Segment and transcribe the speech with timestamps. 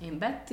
[0.00, 0.50] Én Betty.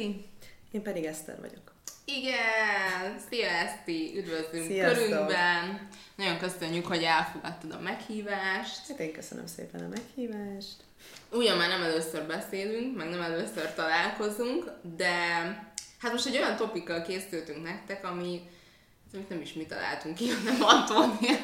[0.71, 1.71] Én pedig Eszter vagyok.
[2.05, 5.04] Igen, szia Eszti, üdvözlünk Sziasztok.
[5.04, 5.89] körünkben.
[6.15, 8.87] Nagyon köszönjük, hogy elfogadtad a meghívást.
[8.87, 10.75] Hát én köszönöm szépen a meghívást.
[11.32, 15.11] Ugyan már nem először beszélünk, meg nem először találkozunk, de
[16.00, 18.42] hát most egy olyan topikkal készültünk nektek, ami
[19.13, 21.37] amit nem is mi találtunk ki, hanem Antónia.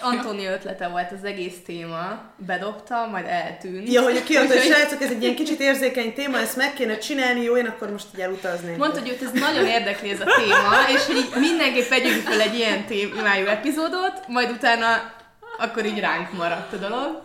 [0.00, 3.92] Antónia ötlete volt az egész téma, bedobta, majd eltűnt.
[3.92, 7.42] Ja, hogy kiadta, hogy srácok, ez egy ilyen kicsit érzékeny téma, ezt meg kéne csinálni,
[7.42, 8.76] jó, én akkor most így elutaznék.
[8.76, 12.40] Mondta, hogy őt ez nagyon érdekli ez a téma, és hogy így mindenképp vegyünk fel
[12.40, 15.14] egy ilyen témájú epizódot, majd utána
[15.58, 17.22] akkor így ránk maradt a dolog.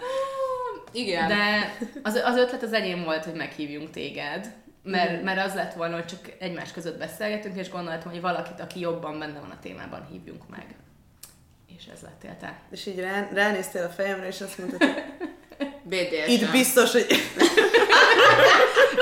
[0.91, 1.27] Igen.
[1.27, 4.53] De az, az ötlet az enyém volt, hogy meghívjunk téged
[4.83, 8.79] mert, mert az lett volna, hogy csak egymás között beszélgetünk, és gondoltam, hogy valakit, aki
[8.79, 10.75] jobban benne van a témában, hívjunk meg.
[11.77, 12.59] És ez lettél te.
[12.71, 15.03] És így rá, ránéztél a fejemre, és azt mondtad, hogy
[15.91, 16.29] BDSM.
[16.31, 17.05] Itt biztos, hogy...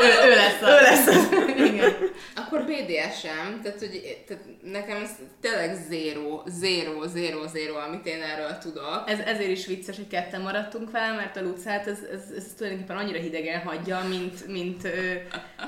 [0.05, 0.69] ő, ő lesz az.
[0.69, 1.27] Ő lesz az.
[1.57, 1.93] Igen.
[2.35, 5.09] Akkor BDSM, tehát, hogy, tehát nekem ez
[5.41, 9.03] tényleg zéro, zéro, zéro, zéro, amit én erről tudok.
[9.05, 12.97] Ez, ezért is vicces, hogy ketten maradtunk vele, mert a Lucát ez, ez, ez tulajdonképpen
[12.97, 14.88] annyira hidegen hagyja, mint, mint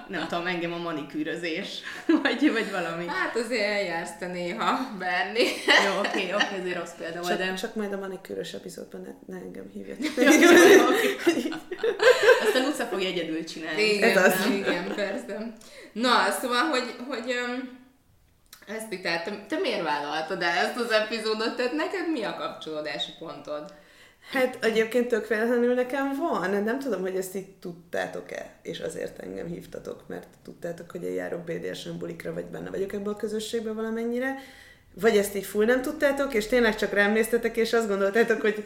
[0.08, 1.81] nem tudom, engem a manikűrözés,
[2.23, 3.05] vagy, vagy valami.
[3.08, 5.44] Hát azért eljársz te néha, Berni.
[5.86, 7.53] Jó, oké, okay, oké, okay, ezért rossz példa volt, de...
[7.53, 10.05] Csak majd a manikűrös epizódban ne, ne engem hívjatok.
[10.28, 11.48] Azt
[12.56, 13.82] a Luca fogja egyedül csinálni.
[13.82, 14.46] Igen, Ez az.
[14.46, 15.54] igen, persze.
[15.94, 17.36] Na, szóval, hogy, hogy
[18.68, 21.56] ezt tehát te, te miért vállaltad el ezt az epizódot?
[21.56, 23.74] Tehát neked mi a kapcsolódási pontod?
[24.32, 29.48] Hát egyébként tök véletlenül nekem van, nem tudom, hogy ezt így tudtátok-e, és azért engem
[29.48, 34.36] hívtatok, mert tudtátok, hogy én járok BDSM bulikra, vagy benne vagyok ebben a közösségben valamennyire,
[34.94, 38.64] vagy ezt így full nem tudtátok, és tényleg csak rám néztetek, és azt gondoltátok, hogy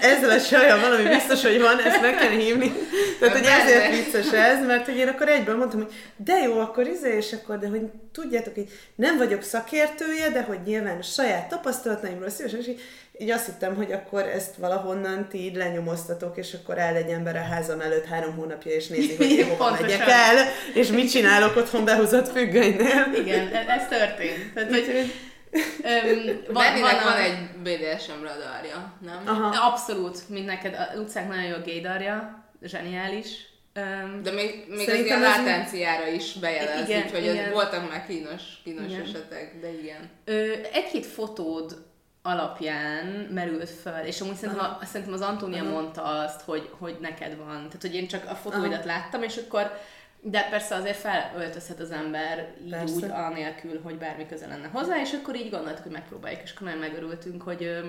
[0.00, 2.72] ezzel a saja valami biztos, hogy van, ezt meg kell hívni.
[3.20, 6.86] Tehát, hogy ezért vicces ez, mert hogy én akkor egyből mondtam, hogy de jó, akkor
[6.86, 12.30] izé, és akkor, de hogy tudjátok, hogy nem vagyok szakértője, de hogy nyilván saját tapasztalataimról
[12.30, 12.80] szívesen, és így,
[13.18, 17.36] így azt hittem, hogy akkor ezt valahonnan ti így lenyomoztatok, és akkor áll egy ember
[17.36, 20.36] a házam előtt három hónapja, és nézi, hogy én hova megyek el,
[20.74, 23.10] és mit csinálok otthon behúzott függönynél.
[23.14, 24.54] Igen, ez történt.
[24.54, 25.12] Tehát, hogy
[25.52, 27.04] Um, van, van, a...
[27.04, 29.22] van egy BDSM radarja, nem?
[29.26, 29.66] Aha.
[29.70, 30.74] Abszolút, mint neked.
[30.74, 33.28] A Lucák nagyon jó a gaydarja, zseniális.
[33.76, 37.52] Um, De még, még az ilyen látenciára is bejelez, igen, úgyhogy igen.
[37.52, 39.00] voltak már kínos, kínos igen.
[39.00, 40.10] esetek, de igen.
[40.24, 41.86] Ö, egy-két fotód
[42.22, 45.72] alapján merült föl, és amúgy szerintem, a, szerintem az Antónia Aha.
[45.72, 47.56] mondta azt, hogy, hogy neked van.
[47.56, 48.86] Tehát, hogy én csak a fotóidat Aha.
[48.86, 49.78] láttam, és akkor
[50.20, 52.94] de persze azért felöltözhet az ember így persze.
[52.94, 56.66] úgy, anélkül, hogy bármi köze lenne hozzá, és akkor így gondoltuk, hogy megpróbáljuk, és akkor
[56.66, 57.88] nagyon megörültünk, hogy ö,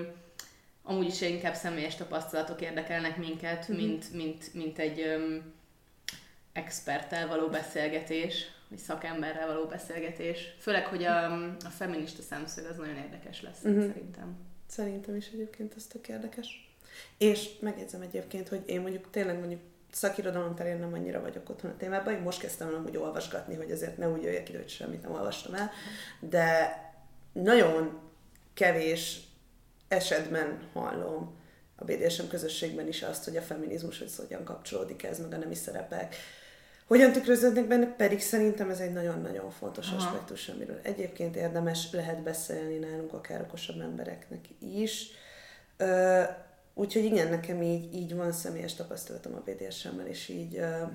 [0.82, 3.80] amúgy is inkább személyes tapasztalatok érdekelnek minket, mm-hmm.
[3.80, 5.36] mint, mint, mint egy ö,
[6.52, 10.54] experttel való beszélgetés, vagy szakemberrel való beszélgetés.
[10.58, 13.86] Főleg, hogy a, a feminista szemszög az nagyon érdekes lesz, mm-hmm.
[13.86, 14.36] szerintem.
[14.66, 16.70] Szerintem is egyébként ez tök érdekes.
[17.18, 19.60] És megjegyzem egyébként, hogy én mondjuk tényleg mondjuk
[19.92, 22.14] szakirodalom terén nem annyira vagyok otthon a témában.
[22.14, 25.12] Én most kezdtem el úgy olvasgatni, hogy azért ne úgy jöjjek ide, hogy semmit nem
[25.12, 25.70] olvastam el,
[26.20, 26.78] de
[27.32, 27.98] nagyon
[28.54, 29.20] kevés
[29.88, 31.38] esetben hallom
[31.76, 35.54] a BDSM közösségben is azt, hogy a feminizmus hogy hogyan kapcsolódik ez, meg a nemi
[35.54, 36.14] szerepek,
[36.86, 39.96] hogyan tükröződnek benne, pedig szerintem ez egy nagyon-nagyon fontos Aha.
[39.96, 45.06] aspektus, amiről egyébként érdemes lehet beszélni nálunk akár okosabb embereknek is.
[46.80, 50.90] Úgyhogy igen, nekem így, így van személyes tapasztalatom a BDSM-mel, és így uh,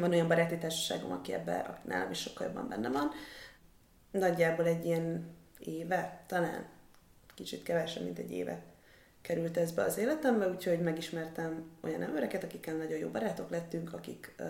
[0.00, 3.10] van olyan baráti társaságom, aki ebben nálam is sokkal jobban benne van.
[4.10, 6.66] Nagyjából egy ilyen éve, talán
[7.34, 8.62] kicsit kevesebb, mint egy éve
[9.22, 14.34] került ez be az életembe, úgyhogy megismertem olyan embereket, akikkel nagyon jó barátok lettünk, akik
[14.38, 14.46] uh,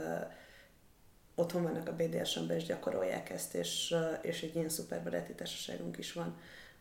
[1.35, 5.99] otthon vannak a BDSM-ben és gyakorolják ezt, és, uh, és egy ilyen szuper baráti társaságunk
[5.99, 6.37] is van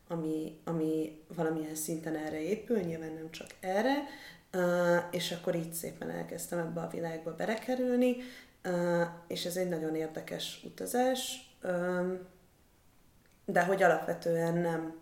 [0.07, 3.95] ami, ami valamilyen szinten erre épül, nyilván nem csak erre,
[5.11, 8.15] és akkor így szépen elkezdtem ebbe a világba berekerülni,
[9.27, 11.53] és ez egy nagyon érdekes utazás,
[13.45, 14.99] de hogy alapvetően nem,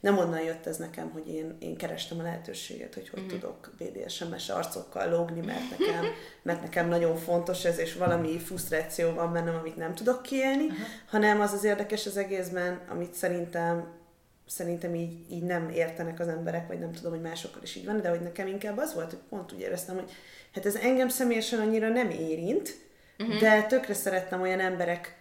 [0.00, 3.28] nem onnan jött ez nekem, hogy én, én kerestem a lehetőséget, hogy hogy mm.
[3.28, 6.04] tudok BDSM-es arcokkal lógni, mert nekem,
[6.42, 10.86] mert nekem nagyon fontos ez, és valami frusztráció van bennem, amit nem tudok kiélni, uh-huh.
[11.06, 14.02] hanem az az érdekes az egészben, amit szerintem
[14.46, 18.00] szerintem így, így nem értenek az emberek, vagy nem tudom, hogy másokkal is így van,
[18.00, 20.10] de hogy nekem inkább az volt, hogy pont úgy éreztem, hogy
[20.54, 22.76] hát ez engem személyesen annyira nem érint,
[23.18, 23.38] uh-huh.
[23.40, 25.16] de tökre szerettem olyan emberek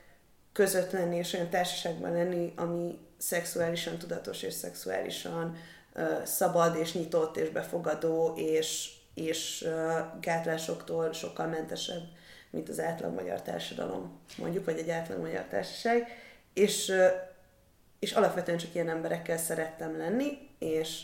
[0.54, 5.58] között lenni, és olyan társaságban lenni, ami szexuálisan tudatos, és szexuálisan
[6.24, 12.02] szabad, és nyitott, és befogadó, és, és uh, gátlásoktól sokkal mentesebb,
[12.50, 16.08] mint az átlag magyar társadalom, mondjuk, vagy egy átlag magyar társaság,
[16.54, 16.92] és,
[18.00, 21.04] és alapvetően csak ilyen emberekkel szerettem lenni, és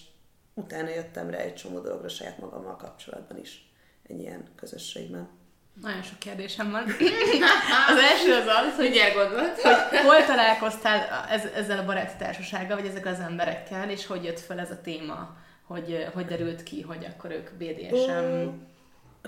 [0.54, 3.72] utána jöttem rá egy csomó dologra saját magammal kapcsolatban is
[4.08, 5.39] egy ilyen közösségben.
[5.82, 6.84] Nagyon sok kérdésem van.
[7.90, 9.62] Az első az az, hogy, Mindjárt gondolt.
[9.62, 14.40] hogy hol találkoztál ez, ezzel a baráti társasággal, vagy ezek az emberekkel, és hogy jött
[14.40, 15.38] fel ez a téma,
[15.68, 18.48] hogy, hogy derült ki, hogy akkor ők BDSM...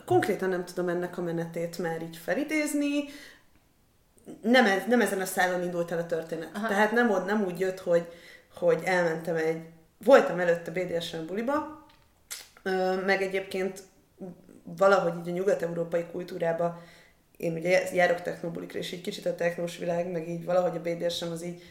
[0.06, 3.04] Konkrétan nem tudom ennek a menetét már így felidézni.
[4.42, 6.50] Nem, ez, nem ezen a szálon indult el a történet.
[6.54, 6.68] Aha.
[6.68, 8.07] Tehát nem, ott, nem úgy jött, hogy,
[8.56, 9.62] hogy elmentem egy...
[10.06, 11.86] Voltam előtte BDSM buliba,
[13.06, 13.83] meg egyébként
[14.63, 16.81] valahogy így a nyugat-európai kultúrába
[17.38, 21.31] én ugye járok technobulikra, és így kicsit a technós világ, meg így valahogy a BDSM
[21.31, 21.63] az így,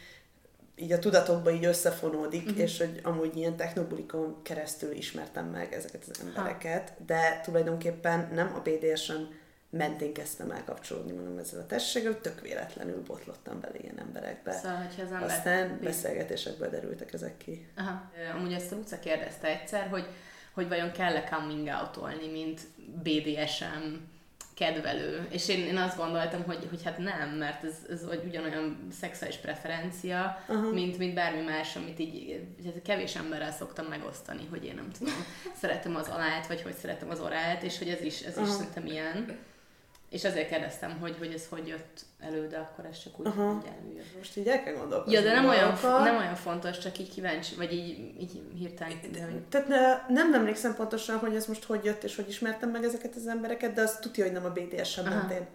[0.76, 2.60] így a tudatokba így összefonódik, uh-huh.
[2.60, 7.04] és hogy amúgy ilyen technobulikon keresztül ismertem meg ezeket az embereket, ha.
[7.06, 9.22] de tulajdonképpen nem a BDSM
[9.70, 14.52] mentén kezdtem el kapcsolódni magam ezzel a társasággal, tök véletlenül botlottam bele ilyen emberekbe.
[14.52, 15.30] Szóval, hogyha az ember...
[15.30, 17.66] Aztán beszélgetésekből derültek ezek ki.
[17.76, 18.10] Aha.
[18.36, 20.06] Amúgy ezt a Luca kérdezte egyszer, hogy
[20.52, 22.60] hogy vajon kell-e coming out mint
[23.02, 23.94] BDSM
[24.60, 25.26] kedvelő.
[25.30, 29.36] És én, én azt gondoltam, hogy, hogy hát nem, mert ez, ez vagy ugyanolyan szexuális
[29.36, 30.72] preferencia, uh-huh.
[30.72, 32.42] mint, mint bármi más, amit így
[32.84, 35.14] kevés emberrel szoktam megosztani, hogy én nem tudom,
[35.60, 38.48] szeretem az alát, vagy hogy szeretem az orát, és hogy ez is, ez uh-huh.
[38.48, 39.38] is szerintem ilyen.
[40.10, 43.52] És azért kérdeztem, hogy, hogy ez hogy jött elő, de akkor ez csak úgy, uh-huh.
[43.52, 44.16] hogy előjött.
[44.16, 45.12] Most így el kell gondolkozni.
[45.12, 49.00] Ja, de nem olyan, nem olyan fontos, csak így kíváncsi, vagy így, így hirtelen.
[49.12, 49.40] De, hogy...
[49.48, 53.14] Tehát ne, nem emlékszem pontosan, hogy ez most hogy jött, és hogy ismertem meg ezeket
[53.16, 55.46] az embereket, de azt tudja, hogy nem a BDSM mentén.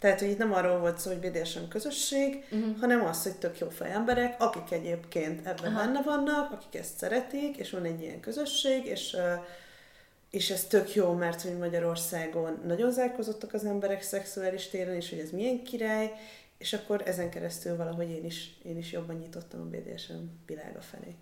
[0.00, 2.80] Tehát, hogy itt nem arról volt szó, hogy BDSM közösség, uh-huh.
[2.80, 5.84] hanem az, hogy tök jó emberek, akik egyébként ebben Aha.
[5.84, 9.44] benne vannak, akik ezt szeretik, és van egy ilyen közösség, és uh,
[10.32, 15.18] és ez tök jó, mert hogy Magyarországon nagyon zárkozottak az emberek szexuális téren, és hogy
[15.18, 16.12] ez milyen király,
[16.58, 20.12] és akkor ezen keresztül valahogy én is, én is jobban nyitottam a BDSM
[20.46, 21.14] világa felé.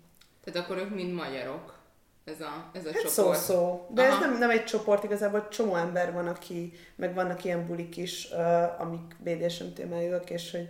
[0.43, 1.79] Tehát akkor ők mind magyarok,
[2.23, 3.13] ez a, ez a hát csoport.
[3.13, 3.87] Szó-szó.
[3.89, 4.13] De Aha.
[4.13, 8.29] ez nem, nem egy csoport, igazából csomó ember van, aki, meg vannak ilyen bulik is,
[8.31, 10.67] uh, amik BDSM témájúak, és hogy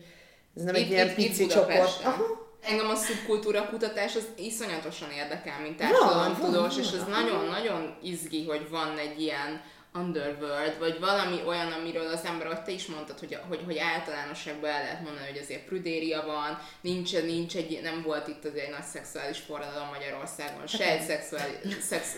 [0.56, 2.04] ez nem itt, egy ilyen itt, pici itt csoport.
[2.04, 2.50] Aha.
[2.62, 8.98] Engem a szubkultúra kutatás az iszonyatosan érdekel, mint társadalomtudós, és ez nagyon-nagyon izgi, hogy van
[8.98, 9.62] egy ilyen
[9.94, 14.70] underworld, vagy valami olyan, amiről az ember, ahogy te is mondtad, hogy, hogy, hogy általánosságban
[14.70, 18.72] el lehet mondani, hogy azért prüdéria van, nincs, nincs egy, nem volt itt azért egy
[18.72, 21.56] nagy szexuális forradalom Magyarországon, se egy szexuális,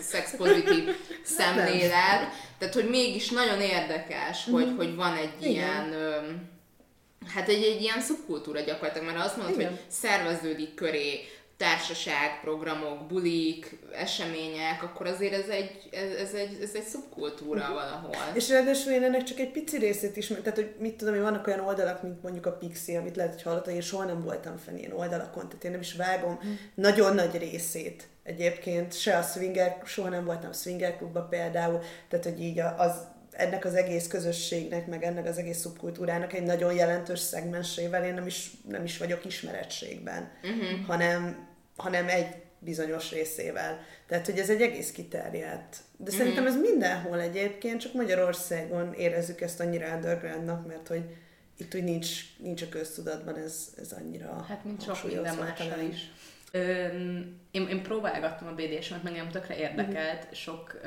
[0.00, 0.96] szex, pozitív
[1.38, 4.76] szemlélet, tehát hogy mégis nagyon érdekes, hogy, mhm.
[4.76, 5.94] hogy van egy ilyen
[7.26, 9.70] hát egy, egy ilyen szubkultúra gyakorlatilag, mert azt mondod, Igen.
[9.70, 11.20] hogy szerveződik köré
[11.56, 17.74] társaság, programok, bulik, események, akkor azért ez egy, ez, ez egy, ez egy szubkultúra uh-huh.
[17.74, 18.14] valahol.
[18.34, 21.46] És ráadásul én ennek csak egy pici részét is, tehát hogy mit tudom, hogy vannak
[21.46, 24.76] olyan oldalak, mint mondjuk a Pixi, amit lehet, hogy hallottad, én soha nem voltam fenn
[24.76, 26.52] ilyen oldalakon, tehát én nem is vágom uh-huh.
[26.74, 32.40] nagyon nagy részét egyébként, se a swinger, soha nem voltam swinger klubban például, tehát hogy
[32.40, 32.92] így az
[33.36, 38.26] ennek az egész közösségnek, meg ennek az egész szubkultúrának egy nagyon jelentős szegmensével én nem
[38.26, 40.86] is, nem is vagyok ismerettségben, uh-huh.
[40.86, 42.26] hanem, hanem egy
[42.58, 43.78] bizonyos részével.
[44.06, 45.76] Tehát, hogy ez egy egész kiterjedt.
[45.96, 46.18] De uh-huh.
[46.18, 51.04] szerintem ez mindenhol egyébként, csak Magyarországon érezzük ezt annyira undergroundnak, mert hogy
[51.56, 56.10] itt úgy nincs, nincs a köztudatban ez, ez annyira Hát, mint sok minden mással is.
[57.54, 60.32] Én, én próbálgattam a BDSM-et, meg tökre érdekelt uh-huh.
[60.32, 60.80] sok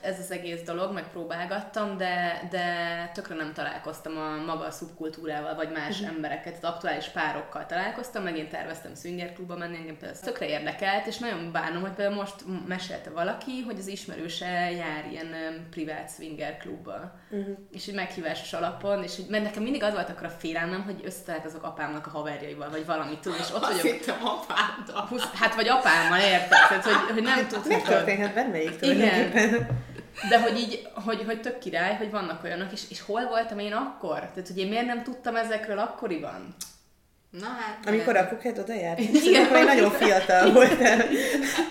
[0.00, 2.66] ez az egész dolog, meg próbálgattam, de, de
[3.14, 6.14] tökre nem találkoztam a maga a szubkultúrával, vagy más uh-huh.
[6.14, 11.06] embereket, az aktuális párokkal találkoztam, meg én terveztem swinger klubba menni, engem például tökre érdekelt,
[11.06, 16.56] és nagyon bánom, hogy például most mesélte valaki, hogy az ismerőse jár ilyen privát swinger
[16.56, 17.56] klubba, uh-huh.
[17.70, 21.00] és egy meghívásos alapon, és hogy, mert nekem mindig az volt akkor a félelmem, hogy
[21.04, 24.00] összetalálkozok apámnak a haverjaival, vagy valamit, és ott Azt vagyok.
[24.22, 25.20] apáddal.
[25.34, 26.48] Hát vagy apám apámmal, érted?
[26.68, 27.66] Tehát, hogy, hogy nem tudsz...
[27.66, 29.32] Megtörténhet bármelyik Igen.
[30.28, 33.72] De hogy így, hogy, hogy tök király, hogy vannak olyanok, és, és hol voltam én
[33.72, 34.18] akkor?
[34.18, 36.54] Tehát, hogy én miért nem tudtam ezekről akkoriban?
[37.30, 37.86] Na hát...
[37.86, 38.98] Amikor a kuket oda járt?
[39.28, 39.44] Igen.
[39.44, 41.00] Akkor nagyon fiatal voltál.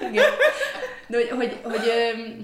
[0.10, 0.26] Igen.
[1.08, 1.92] De hogy, hogy, hogy,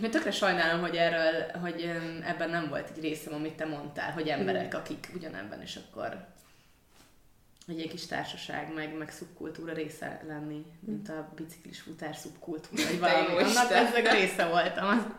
[0.02, 1.92] hogy, tökre sajnálom, hogy erről, hogy
[2.28, 6.18] ebben nem volt egy részem, amit te mondtál, hogy emberek, akik ugyanebben, és akkor
[7.70, 13.00] egy ilyen kis társaság, meg, meg szubkultúra része lenni, mint a biciklis futás szubkultúra, vagy
[13.00, 13.44] valami.
[13.44, 15.16] Annak ezek része voltam.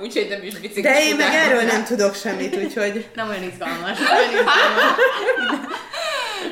[0.00, 3.08] Úgyhogy nem is biciklis De én meg erről nem tudok semmit, úgyhogy...
[3.14, 3.98] Nem olyan izgalmas.
[3.98, 4.96] Olyan izgalmas.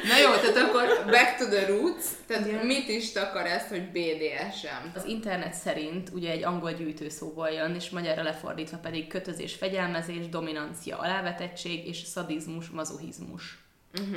[0.09, 2.67] Na jó, tehát akkor back to the roots, tehát Igen.
[2.67, 4.89] mit is takar ez, hogy BDSM?
[4.95, 10.99] Az internet szerint ugye egy angol gyűjtőszóból jön, és magyarra lefordítva pedig kötözés, fegyelmezés, dominancia,
[10.99, 13.59] alávetettség és szadizmus, mazohizmus.
[13.99, 14.17] Uh-huh.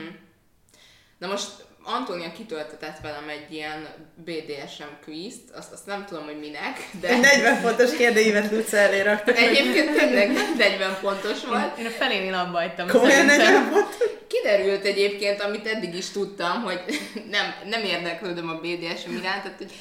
[1.23, 1.49] Na most
[1.83, 7.07] Antónia kitöltetett velem egy ilyen BDSM quizt, azt, azt nem tudom, hogy minek, de...
[7.07, 9.37] Egy 40 pontos kérdőívet Luca elé raktak.
[9.37, 11.77] Egyébként tényleg 40 pontos volt.
[11.77, 12.87] Én, én a felén én abba hagytam.
[12.87, 13.95] Komolyan 40 pontos?
[14.27, 16.81] Kiderült egyébként, amit eddig is tudtam, hogy
[17.35, 19.71] nem, nem érdeklődöm a BDSM iránt, tehát hogy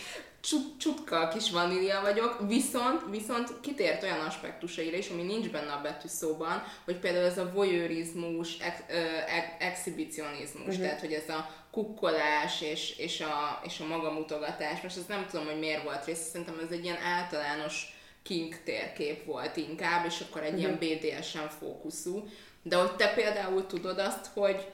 [0.78, 6.62] csutka kis vanília vagyok, viszont, viszont kitért olyan aspektusaira is, ami nincs benne a betűszóban,
[6.84, 8.80] hogy például ez a voyeurizmus, ex,
[9.26, 10.82] ex, exhibicionizmus, uh-huh.
[10.82, 15.46] tehát hogy ez a kukkolás és, és, a, és a magamutogatás, most ezt nem tudom,
[15.46, 20.42] hogy miért volt rész, szerintem ez egy ilyen általános kink térkép volt inkább, és akkor
[20.42, 20.80] egy uh-huh.
[20.80, 22.28] ilyen BDSM fókuszú.
[22.62, 24.66] De hogy te például tudod azt, hogy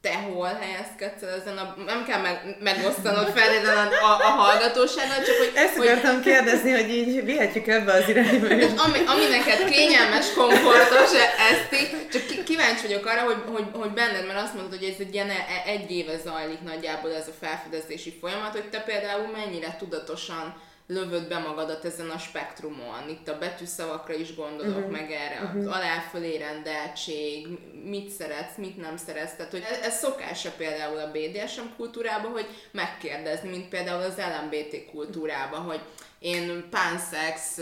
[0.00, 1.74] te hol helyezkedsz ezen a...
[1.86, 5.52] Nem kell meg, megosztanod feltétlenül a, a hallgatósággal, csak hogy...
[5.54, 8.64] Ezt akartam hogy, kérdezni, hogy így vihetjük ebbe az irányba is.
[8.64, 11.10] Ami, ami neked kényelmes, komfortos,
[11.50, 11.68] ezt
[12.12, 15.30] csak kíváncsi vagyok arra, hogy, hogy, hogy benned, mert azt mondod, hogy ez egy ilyen
[15.30, 20.54] e- egy éve zajlik nagyjából ez a felfedezési folyamat, hogy te például mennyire tudatosan
[20.90, 23.08] lövöd be magadat ezen a spektrumon.
[23.08, 24.90] Itt a betűszavakra is gondolok uh-huh.
[24.90, 25.60] meg erre, uh-huh.
[25.60, 27.46] az aláfölé rendeltség,
[27.84, 29.36] mit szeretsz, mit nem szeretsz.
[29.36, 34.90] Tehát, hogy ez, ez szokása például a BDSM kultúrában, hogy megkérdezni, mint például az LMBT
[34.90, 35.80] kultúrában, hogy
[36.20, 37.56] én pánszex,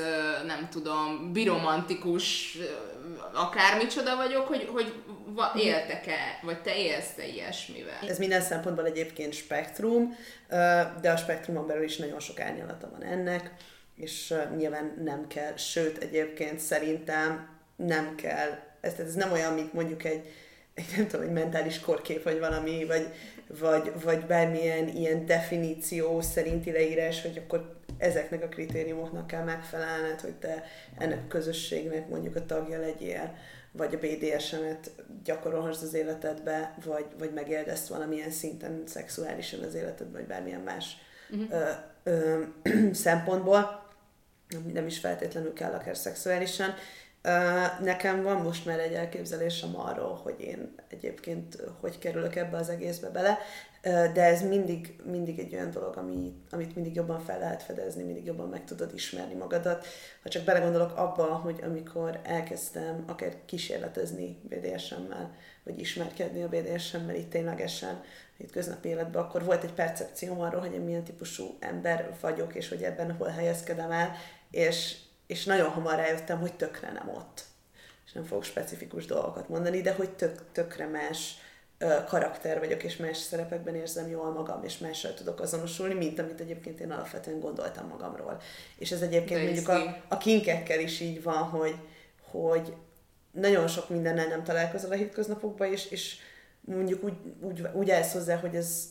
[0.47, 2.57] nem tudom, biromantikus,
[3.33, 4.93] akármicsoda vagyok, hogy, hogy
[5.55, 8.09] éltek-e, vagy te élsz-e ilyesmivel?
[8.09, 10.17] Ez minden szempontból egyébként spektrum,
[11.00, 13.55] de a spektrumon belül is nagyon sok árnyalata van ennek,
[13.97, 20.05] és nyilván nem kell, sőt egyébként szerintem nem kell, ez, ez nem olyan, mint mondjuk
[20.05, 20.29] egy,
[20.75, 23.09] egy nem tudom, egy mentális korkép, vagy valami, vagy,
[23.59, 30.35] vagy, vagy bármilyen ilyen definíció szerinti leírás, hogy akkor ezeknek a kritériumoknak kell megfelelned, hogy
[30.35, 30.64] te
[30.99, 33.35] ennek a közösségnek mondjuk a tagja legyél,
[33.73, 34.90] vagy a BDSM-et
[35.25, 40.97] gyakorolhass az életedbe, vagy, vagy megéld ezt valamilyen szinten szexuálisan az életedbe, vagy bármilyen más
[41.31, 41.61] uh-huh.
[42.02, 43.87] ö, ö, szempontból,
[44.73, 46.75] nem is feltétlenül kell akár szexuálisan.
[47.81, 53.09] Nekem van most már egy elképzelésem arról, hogy én egyébként hogy kerülök ebbe az egészbe
[53.09, 53.38] bele,
[53.83, 58.25] de ez mindig, mindig egy olyan dolog, ami, amit mindig jobban fel lehet fedezni, mindig
[58.25, 59.87] jobban meg tudod ismerni magadat.
[60.23, 67.31] Ha csak belegondolok abba, hogy amikor elkezdtem akár kísérletezni BDSM-mel, vagy ismerkedni a BDSM-mel itt
[67.31, 68.03] ténylegesen,
[68.37, 72.69] itt köznapi életben, akkor volt egy percepcióm arról, hogy én milyen típusú ember vagyok, és
[72.69, 74.13] hogy ebben hol helyezkedem el,
[74.51, 77.45] és, és nagyon hamar rájöttem, hogy tökre nem ott.
[78.07, 81.37] És nem fogok specifikus dolgokat mondani, de hogy tök, tökre más
[82.07, 86.81] karakter vagyok, és más szerepekben érzem jól magam, és mással tudok azonosulni, mint amit egyébként
[86.81, 88.41] én alapvetően gondoltam magamról.
[88.79, 91.75] És ez egyébként mondjuk a, a kinkekkel is így van, hogy,
[92.31, 92.75] hogy
[93.31, 96.17] nagyon sok mindennel nem találkozol a hétköznapokban, és, és
[96.61, 98.85] mondjuk úgy, úgy, úgy állsz hozzá, hogy ez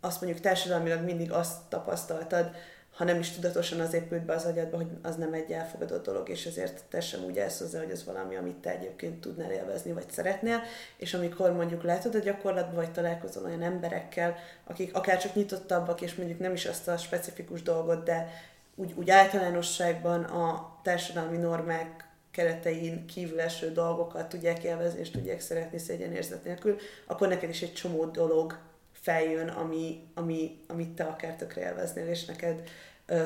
[0.00, 2.50] azt mondjuk társadalmilag mindig azt tapasztaltad,
[3.00, 6.28] ha nem is tudatosan az épült be az agyadba, hogy az nem egy elfogadott dolog,
[6.28, 9.92] és ezért te sem úgy állsz hozzá, hogy ez valami, amit te egyébként tudnál élvezni,
[9.92, 10.62] vagy szeretnél,
[10.96, 16.14] és amikor mondjuk látod a gyakorlatban, vagy találkozol olyan emberekkel, akik akár csak nyitottabbak, és
[16.14, 18.28] mondjuk nem is azt a specifikus dolgot, de
[18.74, 25.78] úgy, úgy általánosságban a társadalmi normák keretein kívül eső dolgokat tudják élvezni, és tudják szeretni
[25.78, 26.76] szégyenérzet nélkül,
[27.06, 28.58] akkor neked is egy csomó dolog
[29.00, 32.62] feljön, ami, ami, amit te akár tökre élveznél, és neked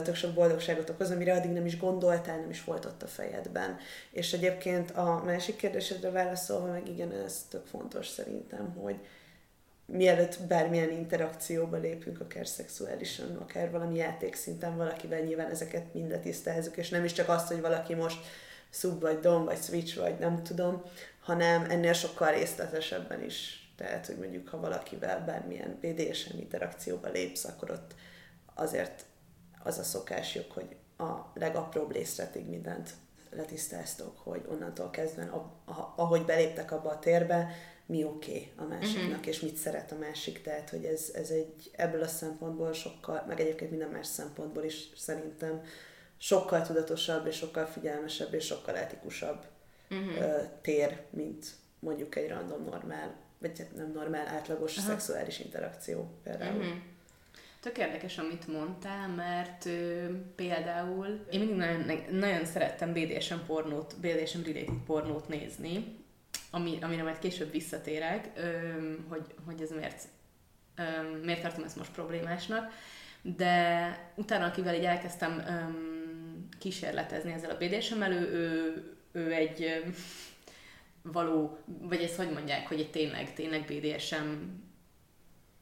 [0.02, 3.76] tök sok boldogságot okoz, amire addig nem is gondoltál, nem is volt ott a fejedben.
[4.10, 8.96] És egyébként a másik kérdésedre válaszolva, meg igen, ez tök fontos szerintem, hogy
[9.86, 16.88] mielőtt bármilyen interakcióba lépünk, akár szexuálisan, akár valami játékszinten valakivel, nyilván ezeket mindet tisztázzuk, és
[16.88, 18.18] nem is csak azt, hogy valaki most
[18.70, 20.82] sub, vagy dom, vagy switch, vagy nem tudom,
[21.20, 27.70] hanem ennél sokkal részletesebben is tehát, hogy mondjuk, ha valakivel bármilyen BDSM interakcióba lépsz, akkor
[27.70, 27.94] ott
[28.54, 29.04] azért
[29.62, 32.90] az a szokásjuk, hogy a legapróbb részletig mindent
[33.30, 35.30] letisztáztok, hogy onnantól kezdve,
[35.96, 37.50] ahogy beléptek abba a térbe,
[37.86, 39.26] mi oké okay a másiknak, uh-huh.
[39.26, 40.42] és mit szeret a másik.
[40.42, 44.88] Tehát, hogy ez, ez egy ebből a szempontból sokkal, meg egyébként minden más szempontból is
[44.96, 45.62] szerintem
[46.16, 49.44] sokkal tudatosabb, és sokkal figyelmesebb, és sokkal etikusabb
[49.90, 50.60] uh-huh.
[50.62, 51.46] tér, mint
[51.78, 54.86] mondjuk egy random normál vagy nem normál, átlagos Aha.
[54.86, 56.58] szexuális interakció például.
[56.58, 56.74] Uh-huh.
[57.60, 64.42] Tök érdekes, amit mondtál, mert ö, például én mindig nagyon, nagyon szerettem BDSM pornót, BDSM
[64.44, 65.96] related pornót nézni,
[66.50, 68.58] ami, amire majd később visszatérek, ö,
[69.08, 70.08] hogy, hogy ez miért
[71.22, 72.72] miért tartom ezt most problémásnak,
[73.22, 75.42] de utána, akivel így elkezdtem
[76.58, 79.84] kísérletezni ezzel a bdsm ő, ő, ő egy
[81.12, 84.28] való, vagy ezt hogy mondják, hogy egy tényleg, tényleg BDSM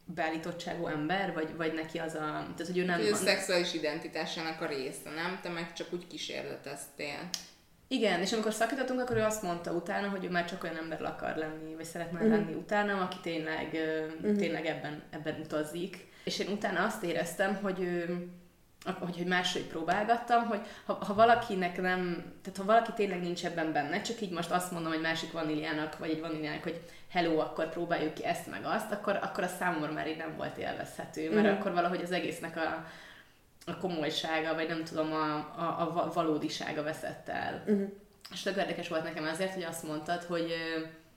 [0.05, 2.19] beállítottságú ember, vagy, vagy neki az a...
[2.57, 3.01] Tehát, hogy ő nem...
[3.13, 5.39] a szexuális identitásának a része, nem?
[5.43, 7.29] Te meg csak úgy kísérleteztél.
[7.89, 11.03] Igen, és amikor szakítottunk, akkor ő azt mondta utána, hogy ő már csak olyan ember
[11.03, 12.35] akar lenni, vagy szeretne uh-huh.
[12.35, 13.79] lenni utána, aki tényleg,
[14.21, 14.37] uh-huh.
[14.37, 16.11] tényleg ebben, ebben utazik.
[16.25, 18.27] És én utána azt éreztem, hogy ő,
[18.85, 23.73] hogy, hogy máshogy próbálgattam, hogy ha, ha valakinek nem, tehát ha valaki tényleg nincs ebben
[23.73, 27.69] benne, csak így most azt mondom, hogy másik vaníliának, vagy egy vaníliának, hogy hello, akkor
[27.69, 31.47] próbáljuk ki ezt meg azt, akkor, akkor a számomra már így nem volt élvezhető, mert
[31.47, 31.61] uh-huh.
[31.61, 32.87] akkor valahogy az egésznek a,
[33.67, 37.63] a komolysága, vagy nem tudom, a, a, a valódisága veszett el.
[37.67, 37.91] Uh-huh.
[38.33, 40.53] És tök érdekes volt nekem azért, hogy azt mondtad, hogy,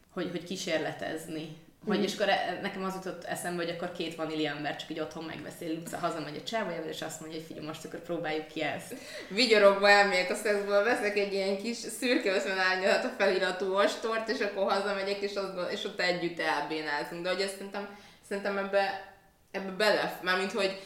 [0.09, 4.49] hogy, hogy kísérletezni hogy és akkor e, nekem az jutott eszembe, hogy akkor két vanília
[4.49, 7.85] ember csak így otthon megbeszél, utca hazamegy a csávójával, és azt mondja, hogy figyelj, most
[7.85, 8.95] akkor próbáljuk ki ezt.
[9.29, 14.71] Vigyorogva elmegyek a szexból, veszek egy ilyen kis szürke árnyalat a feliratú ostort, és akkor
[14.71, 17.23] hazamegyek, és, az, és ott együtt elbénázunk.
[17.23, 19.13] De hogy ezt szerintem, szerintem ebbe,
[19.51, 20.81] ebbe bele, mármint hogy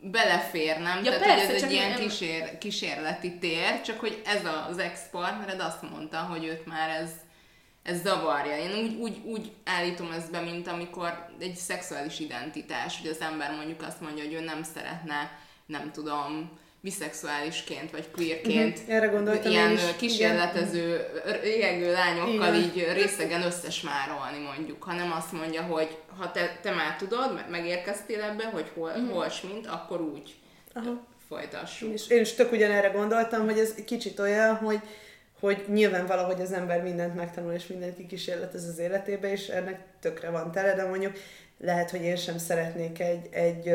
[0.00, 1.04] belefér, nem?
[1.04, 1.98] Ja, Tehát, persze, hogy ez egy ilyen nem...
[1.98, 7.10] kísér, kísérleti tér, csak hogy ez az ex-partnered azt mondta, hogy őt már ez
[7.82, 8.56] ez zavarja.
[8.56, 13.54] Én úgy, úgy, úgy állítom ezt be, mint amikor egy szexuális identitás, hogy az ember
[13.56, 18.94] mondjuk azt mondja, hogy ő nem szeretne, nem tudom, biszexuálisként vagy queerként uh-huh.
[18.94, 19.80] Erre gondoltam ilyen is.
[19.96, 21.06] kísérletező,
[21.42, 22.54] régő lányokkal Igen.
[22.54, 28.44] így részegen összesmárolni mondjuk, hanem azt mondja, hogy ha te, te már tudod, megérkeztél ebbe,
[28.44, 29.10] hogy hol, uh-huh.
[29.10, 30.34] hol mint, akkor úgy
[30.72, 31.06] Aha.
[31.28, 31.88] folytassuk.
[31.88, 34.80] Én is, én is tök ugyanerre gondoltam, hogy ez kicsit olyan, hogy
[35.42, 40.30] hogy nyilván valahogy az ember mindent megtanul, és mindent kikísérletez az életébe, és ennek tökre
[40.30, 41.12] van tele, de mondjuk
[41.58, 43.74] lehet, hogy én sem szeretnék egy, egy,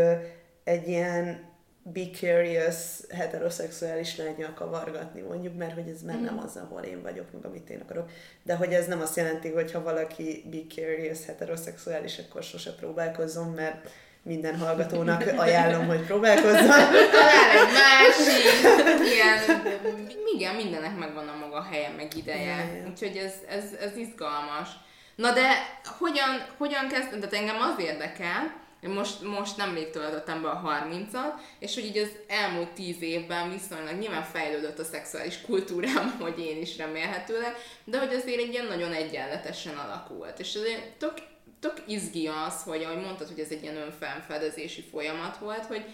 [0.64, 1.46] egy ilyen
[1.84, 2.76] be curious
[3.10, 6.44] heteroszexuális lányjal kavargatni, mondjuk, mert hogy ez már nem mhm.
[6.44, 8.10] az, ahol én vagyok, meg amit én akarok.
[8.44, 13.52] De hogy ez nem azt jelenti, hogy ha valaki be curious heteroszexuális, akkor sose próbálkozzon,
[13.52, 13.90] mert
[14.28, 16.68] minden hallgatónak ajánlom, hogy próbálkozzon.
[17.12, 19.40] Talán egy másik, ilyen,
[20.36, 22.46] igen, mindennek megvan a maga helye, meg ideje.
[22.46, 22.90] Yeah.
[22.90, 24.70] Úgyhogy ez, ez, ez izgalmas.
[25.16, 25.48] Na de
[26.00, 27.20] hogyan, hogyan kezdtem?
[27.20, 32.12] Tehát engem az érdekel, most, most nemrég töltöttem be a 30-at, és hogy így az
[32.28, 38.14] elmúlt 10 évben viszonylag nyilván fejlődött a szexuális kultúrám, hogy én is remélhetőleg, de hogy
[38.14, 40.40] azért egy ilyen nagyon egyenletesen alakult.
[40.40, 41.14] És azért tök
[41.60, 45.86] tök izgi az, hogy ahogy mondtad, hogy ez egy ilyen önfelfedezési folyamat volt, hogy,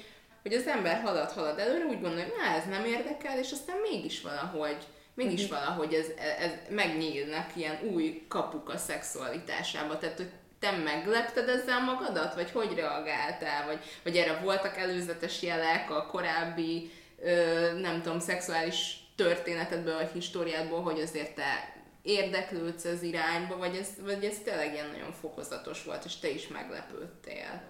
[0.41, 3.77] hogy az ember halad, halad előre, úgy gondolja, hogy na, ez nem érdekel, és aztán
[3.91, 4.77] mégis valahogy,
[5.13, 5.59] mégis uh-huh.
[5.59, 6.07] valahogy ez,
[6.39, 12.73] ez, megnyílnak ilyen új kapuk a szexualitásába, tehát hogy te meglepted ezzel magadat, vagy hogy
[12.75, 16.91] reagáltál, vagy, vagy erre voltak előzetes jelek a korábbi,
[17.23, 21.72] ö, nem tudom, szexuális történetedből, vagy históriádból, hogy azért te
[22.03, 26.47] érdeklődsz az irányba, vagy ez, vagy ez tényleg ilyen nagyon fokozatos volt, és te is
[26.47, 27.61] meglepődtél?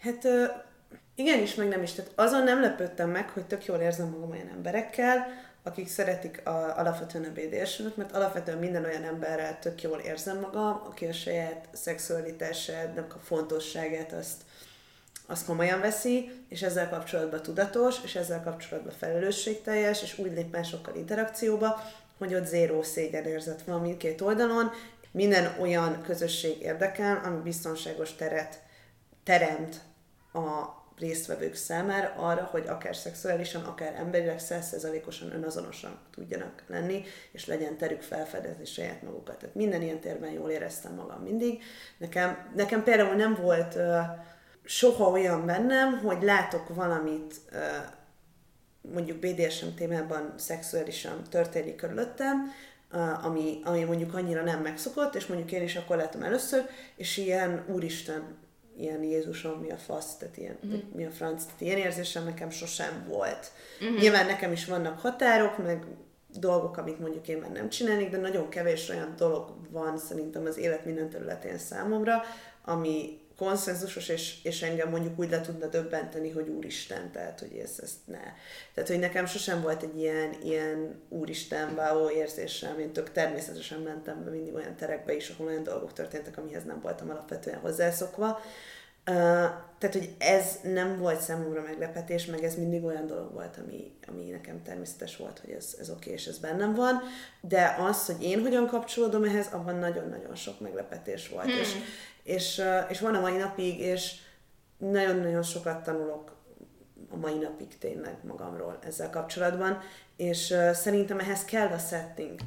[0.00, 0.28] Hát
[1.14, 1.92] igen is, meg nem is.
[1.92, 5.26] Tehát azon nem lepődtem meg, hogy tök jól érzem magam olyan emberekkel,
[5.62, 10.82] akik szeretik a, alapvetően a bdsm mert alapvetően minden olyan emberrel tök jól érzem magam,
[10.86, 14.42] aki a saját szexualitásának a fontosságát azt,
[15.26, 20.94] azt komolyan veszi, és ezzel kapcsolatban tudatos, és ezzel kapcsolatban felelősségteljes, és úgy lép másokkal
[20.94, 21.80] interakcióba,
[22.18, 24.70] hogy ott zéró szégyenérzet van mindkét oldalon,
[25.10, 28.62] minden olyan közösség érdekel, ami biztonságos teret
[29.24, 29.80] teremt
[30.32, 37.76] a résztvevők számára arra, hogy akár szexuálisan, akár emberileg százszerzalékosan önazonosan tudjanak lenni, és legyen
[37.76, 39.38] terük felfedezni saját magukat.
[39.38, 41.62] Tehát minden ilyen térben jól éreztem magam mindig.
[41.98, 43.98] Nekem, nekem például nem volt uh,
[44.64, 47.60] soha olyan bennem, hogy látok valamit uh,
[48.92, 52.52] mondjuk BDSM témában szexuálisan történik körülöttem,
[53.22, 57.64] ami, ami mondjuk annyira nem megszokott, és mondjuk én is akkor láttam először, és ilyen
[57.68, 58.36] úristen,
[58.78, 60.80] ilyen Jézusom, mi a fasz, tehát ilyen, uh-huh.
[60.94, 63.52] mi a franc, tehát ilyen érzésem nekem sosem volt.
[63.80, 64.00] Uh-huh.
[64.00, 65.84] Nyilván nekem is vannak határok, meg
[66.38, 70.58] dolgok, amit mondjuk én már nem csinálnék, de nagyon kevés olyan dolog van szerintem az
[70.58, 72.22] élet minden területén számomra,
[72.64, 77.78] ami konszenzusos, és, és engem mondjuk úgy le tudna döbbenteni, hogy úristen, tehát hogy ez,
[77.82, 78.22] ezt ne.
[78.74, 84.24] Tehát, hogy nekem sosem volt egy ilyen, ilyen úristen, wow érzésem, én tök természetesen mentem
[84.24, 88.40] be mindig olyan terekbe is, ahol olyan dolgok történtek, amihez nem voltam alapvetően hozzászokva.
[89.10, 89.14] Uh,
[89.78, 94.30] tehát, hogy ez nem volt számomra meglepetés, meg ez mindig olyan dolog volt, ami, ami
[94.30, 97.02] nekem természetes volt, hogy ez, ez oké, okay, és ez bennem van,
[97.40, 101.58] de az, hogy én hogyan kapcsolódom ehhez, abban nagyon-nagyon sok meglepetés volt, hmm.
[101.58, 101.76] és,
[102.26, 104.14] és, és van a mai napig, és
[104.78, 106.34] nagyon-nagyon sokat tanulok
[107.10, 109.78] a mai napig tényleg magamról ezzel kapcsolatban,
[110.16, 112.40] és szerintem ehhez kell a setting.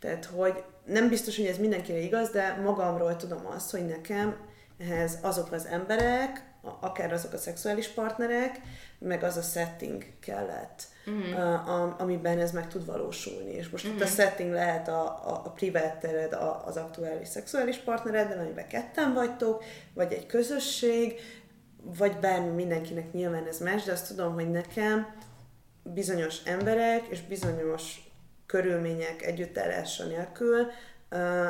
[0.00, 4.36] Tehát, hogy nem biztos, hogy ez mindenkire igaz, de magamról tudom azt, hogy nekem
[4.78, 6.48] ehhez azok az emberek,
[6.80, 8.60] akár azok a szexuális partnerek,
[8.98, 12.00] meg az a setting kellett, uh-huh.
[12.00, 13.52] amiben ez meg tud valósulni.
[13.52, 14.00] És most uh-huh.
[14.00, 14.14] itt a mhm.
[14.14, 19.64] setting lehet a, a, a privát tered, a, az aktuális szexuális partnered, amiben ketten vagytok,
[19.94, 21.20] vagy egy közösség,
[21.82, 25.14] vagy bármi, mindenkinek nyilván ez más, de azt tudom, hogy nekem
[25.82, 28.00] bizonyos emberek és bizonyos
[28.46, 30.66] körülmények együttállása nélkül
[31.10, 31.48] uh,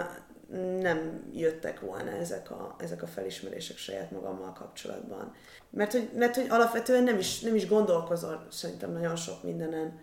[0.81, 5.35] nem jöttek volna ezek a, ezek a felismerések saját magammal kapcsolatban.
[5.71, 10.01] Mert hogy, mert hogy alapvetően nem is, nem is gondolkozol szerintem nagyon sok mindenen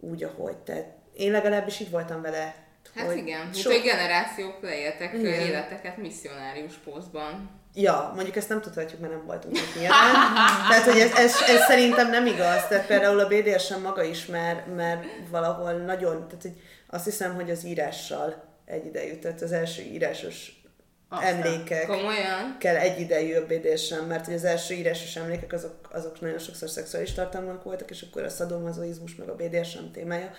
[0.00, 0.96] úgy, ahogy te.
[1.12, 2.54] Én legalábbis így voltam vele.
[2.94, 3.72] Hát hogy igen, sok...
[3.72, 5.40] hogy generációk leéltek igen.
[5.40, 7.60] életeket misszionárius pózban.
[7.74, 10.14] Ja, mondjuk ezt nem tudhatjuk, mert nem voltunk itt nyilván.
[10.70, 12.66] Tehát, hogy ez, ez, ez, szerintem nem igaz.
[12.66, 17.50] Tehát például a BDSM maga is már, már valahol nagyon, tehát hogy azt hiszem, hogy
[17.50, 20.62] az írással egyidejű, tehát az első írásos
[21.08, 22.56] aztán, emlékek komolyan?
[22.58, 27.12] kell egyidejű a BDSM, mert hogy az első írásos emlékek azok, azok nagyon sokszor szexuális
[27.12, 30.32] tartalmak voltak, és akkor a szadomazoizmus meg a BDSM témája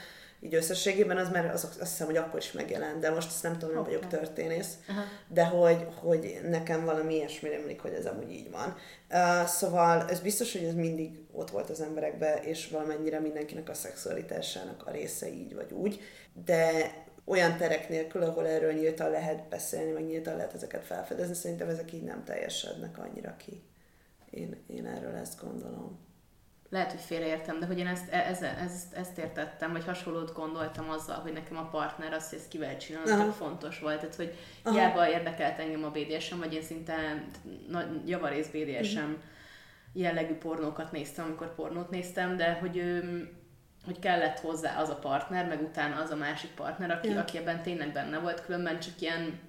[0.44, 3.58] így összességében az már az, azt hiszem, hogy akkor is megjelent, de most ezt nem
[3.58, 3.94] tudom, nem okay.
[3.94, 5.04] vagyok történész, uh-huh.
[5.28, 8.76] de hogy, hogy nekem valami ilyesmi emlék, hogy ez amúgy így van.
[9.12, 13.74] Uh, szóval ez biztos, hogy ez mindig ott volt az emberekben, és valamennyire mindenkinek a
[13.74, 16.02] szexualitásának a része így vagy úgy,
[16.46, 16.92] de
[17.26, 21.94] olyan terek nélkül, ahol erről nyíltan lehet beszélni, meg nyíltan lehet ezeket felfedezni, szerintem ezek
[21.94, 23.64] így nem teljesednek annyira ki.
[24.30, 26.00] Én, én erről ezt gondolom.
[26.70, 31.16] Lehet, hogy félreértem, de hogy én ezt, ez, ezt, ezt értettem, vagy hasonlót gondoltam azzal,
[31.16, 34.00] hogy nekem a partner azt, hogy ezt kivel tök fontos volt.
[34.00, 34.34] Tehát, hogy
[34.64, 34.76] Aha.
[34.76, 36.96] hiába érdekelt engem a BDSM, vagy én szinte
[37.70, 39.14] nagy, javarész BDSM uh-huh.
[39.94, 43.04] jellegű pornókat néztem, amikor pornót néztem, de hogy
[43.86, 47.20] hogy kellett hozzá az a partner, meg utána az a másik partner, aki, ja.
[47.20, 49.40] aki ebben tényleg benne volt, különben csak ilyen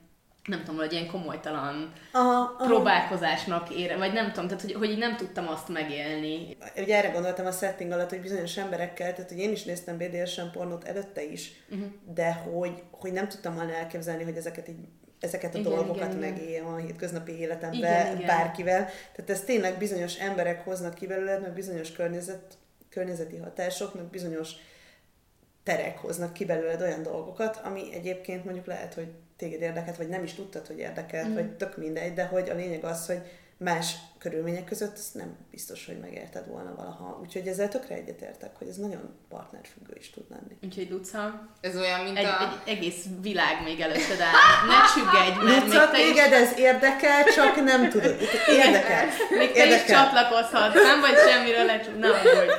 [0.44, 2.64] nem tudom, hogy ilyen komolytalan aha, aha.
[2.64, 6.56] próbálkozásnak ére, vagy nem tudom, tehát hogy, hogy így nem tudtam azt megélni.
[6.76, 10.46] Ugye erre gondoltam a setting alatt, hogy bizonyos emberekkel, tehát hogy én is néztem BDSM
[10.52, 11.86] pornót előtte is, uh-huh.
[12.14, 14.88] de hogy, hogy nem tudtam volna elképzelni, hogy ezeket így
[15.20, 18.26] ezeket a igen, dolgokat megéljem a hétköznapi életemben igen, igen.
[18.26, 18.84] bárkivel.
[18.84, 22.58] Tehát ez tényleg bizonyos emberek hoznak ki belőled, meg bizonyos környezet
[22.94, 24.50] környezeti hatások, meg bizonyos
[25.62, 30.22] terek hoznak ki belőled olyan dolgokat, ami egyébként mondjuk lehet, hogy téged érdekelt, vagy nem
[30.22, 31.34] is tudtad, hogy érdekelt, mm.
[31.34, 33.22] vagy tök mindegy, de hogy a lényeg az, hogy
[33.56, 37.18] más körülmények között ezt nem biztos, hogy megérted volna valaha.
[37.22, 40.56] Úgyhogy ezzel tökre egyetértek, hogy ez nagyon partnerfüggő is tud lenni.
[40.62, 42.42] Úgyhogy Luca, ez olyan, mint egy, a...
[42.42, 44.32] egy egész világ még előtted áll.
[44.70, 46.38] Ne csüggedj, mert Luca, még téged is...
[46.38, 48.16] ez érdekel, csak nem tudod.
[48.48, 49.06] Érdekel.
[49.38, 49.84] Még te érdekel.
[49.84, 51.94] is csatlakozhatsz, nem vagy semmiről lecsúg.
[51.94, 52.50] Nem vagy.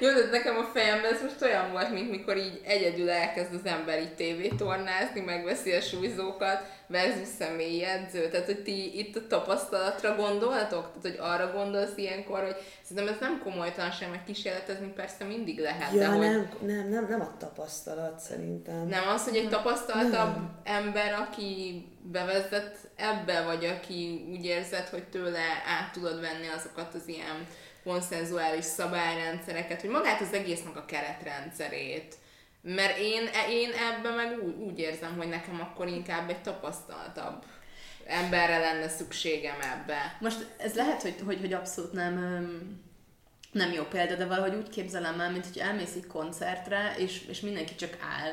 [0.00, 3.64] Jó, de nekem a fejemben ez most olyan volt, mint mikor így egyedül elkezd az
[3.70, 8.28] ember így tévétornázni, megveszi a súlyzókat, versus személyedző.
[8.28, 10.90] Tehát, hogy ti itt a tapasztalatra gondoltok?
[11.00, 15.92] Tehát, hogy arra gondolsz ilyenkor, hogy szerintem ez nem komolytalanság, meg kísérletezni persze mindig lehet.
[15.92, 16.68] Ja, de nem, hogy...
[16.68, 18.86] nem, nem, nem a tapasztalat szerintem.
[18.86, 20.60] Nem az, hogy egy tapasztaltabb nem.
[20.64, 25.44] ember, aki bevezet ebbe, vagy aki úgy érzed, hogy tőle
[25.78, 27.46] át tudod venni azokat az ilyen
[27.84, 32.14] konszenzuális szabályrendszereket, hogy magát az egésznek a keretrendszerét,
[32.62, 37.44] mert én, én ebben meg úgy, úgy érzem, hogy nekem akkor inkább egy tapasztaltabb
[38.06, 40.16] emberre lenne szükségem ebbe.
[40.20, 42.16] Most ez lehet, hogy, hogy, hogy abszolút nem,
[43.52, 47.40] nem jó példa, de valahogy úgy képzelem el, mint hogy elmész egy koncertre, és, és
[47.40, 48.32] mindenki csak áll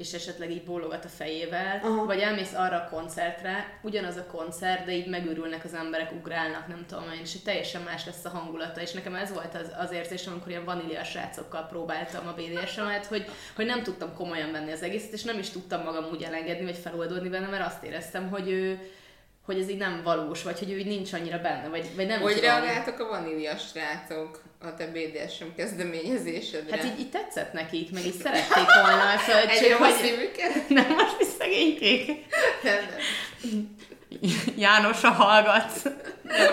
[0.00, 2.04] és esetleg így bólogat a fejével, Aha.
[2.04, 6.84] vagy elmész arra a koncertre, ugyanaz a koncert, de így megőrülnek az emberek, ugrálnak, nem
[6.88, 10.32] tudom én, és teljesen más lesz a hangulata, és nekem ez volt az, az érzésem,
[10.32, 13.24] amikor ilyen vanília srácokkal próbáltam a BDSM-et, hogy,
[13.56, 16.78] hogy nem tudtam komolyan venni az egészet, és nem is tudtam magam úgy elengedni, vagy
[16.78, 18.90] feloldódni benne, mert azt éreztem, hogy ő,
[19.52, 22.20] hogy ez így nem valós, vagy hogy ő így nincs annyira benne, vagy, vagy nem
[22.20, 22.50] Hogy tudom.
[22.50, 26.76] reagáltak a vanília srácok a te BDSM kezdeményezésedre?
[26.76, 29.16] Hát így, így tetszett nekik, meg így szerették volna.
[29.26, 29.92] Szóval, Egyre hogy...
[29.92, 30.68] szívüket?
[30.78, 32.26] Nem, most is szegénykék.
[34.56, 35.82] János a hallgat.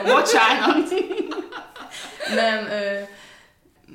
[0.06, 0.90] Bocsánat.
[2.36, 3.00] nem, ö...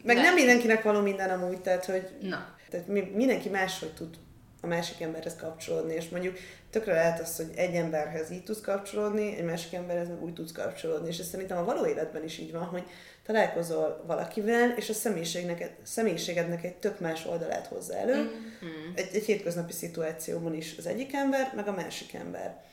[0.03, 0.25] Meg nem.
[0.25, 2.55] nem mindenkinek való minden amúgy, tehát hogy Na.
[2.71, 4.15] Tehát mindenki máshogy tud
[4.61, 6.39] a másik emberhez kapcsolódni, és mondjuk
[6.73, 10.53] tökre lehet az, hogy egy emberhez így tudsz kapcsolódni, egy másik emberhez meg úgy tudsz
[10.53, 12.83] kapcsolódni, és ez szerintem a való életben is így van, hogy
[13.27, 18.93] találkozol valakivel, és a személyiségnek, személyiségednek egy tök más oldalát hozza elő, mm-hmm.
[18.95, 22.65] egy, egy hétköznapi szituációban is az egyik ember, meg a másik ember.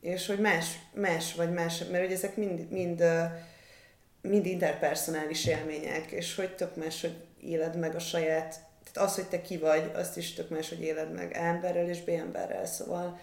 [0.00, 3.04] és hogy más, más vagy más, mert ugye ezek mind, mind,
[4.22, 8.63] mind interpersonális élmények, és hogy tök más, hogy éled meg a saját,
[8.96, 12.66] az, hogy te ki vagy, azt is tök más, hogy éled meg emberrel és B-emberrel,
[12.66, 13.20] szóval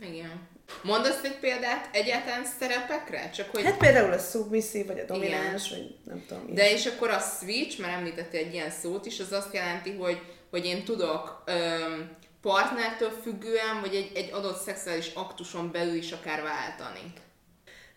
[0.00, 0.48] igen.
[0.82, 3.30] Mondasz egy példát egyáltalán szerepekre?
[3.30, 3.64] Csak hogy...
[3.64, 5.82] Hát például a submissive, vagy a domináns, Igen.
[5.82, 6.54] vagy nem tudom.
[6.54, 10.20] De és akkor a switch, mert említettél egy ilyen szót is, az azt jelenti, hogy,
[10.50, 16.42] hogy én tudok öm, partnertől függően, vagy egy, egy adott szexuális aktuson belül is akár
[16.42, 17.12] váltani.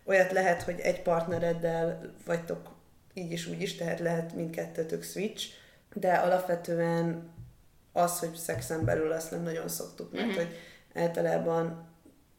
[0.06, 2.70] Olyat lehet, hogy egy partnereddel vagytok
[3.14, 5.46] így is úgy is, tehát lehet mindkettőtök switch,
[5.94, 7.34] de alapvetően
[7.94, 10.44] az, hogy szexen belül azt nem nagyon szoktuk, mert uh-huh.
[10.44, 10.56] hogy
[10.94, 11.90] általában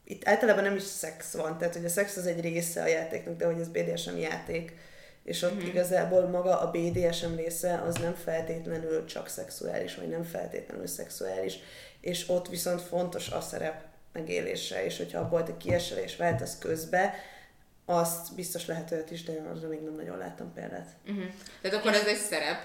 [0.04, 3.36] itt általában nem is szex van, tehát hogy a szex az egy része a játéknak,
[3.36, 4.76] de hogy ez BDSM játék,
[5.24, 5.66] és ott mm-hmm.
[5.66, 11.58] igazából maga a BDSM része az nem feltétlenül csak szexuális, vagy nem feltétlenül szexuális,
[12.00, 17.14] és ott viszont fontos a szerep megélése, és hogyha abból te kiesel és váltasz közbe,
[17.84, 20.88] azt biztos lehet olyat is, de arra még nem nagyon láttam példát.
[21.06, 21.24] Uh-huh.
[21.62, 21.98] Tehát akkor és...
[21.98, 22.58] ez egy szerep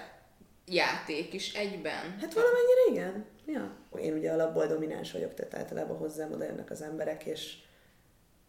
[0.70, 2.18] játék is egyben?
[2.20, 3.24] Hát valamennyire igen.
[3.46, 3.76] Ja.
[4.00, 7.56] Én ugye alapból domináns vagyok, tehát általában hozzám oda jönnek az emberek, és,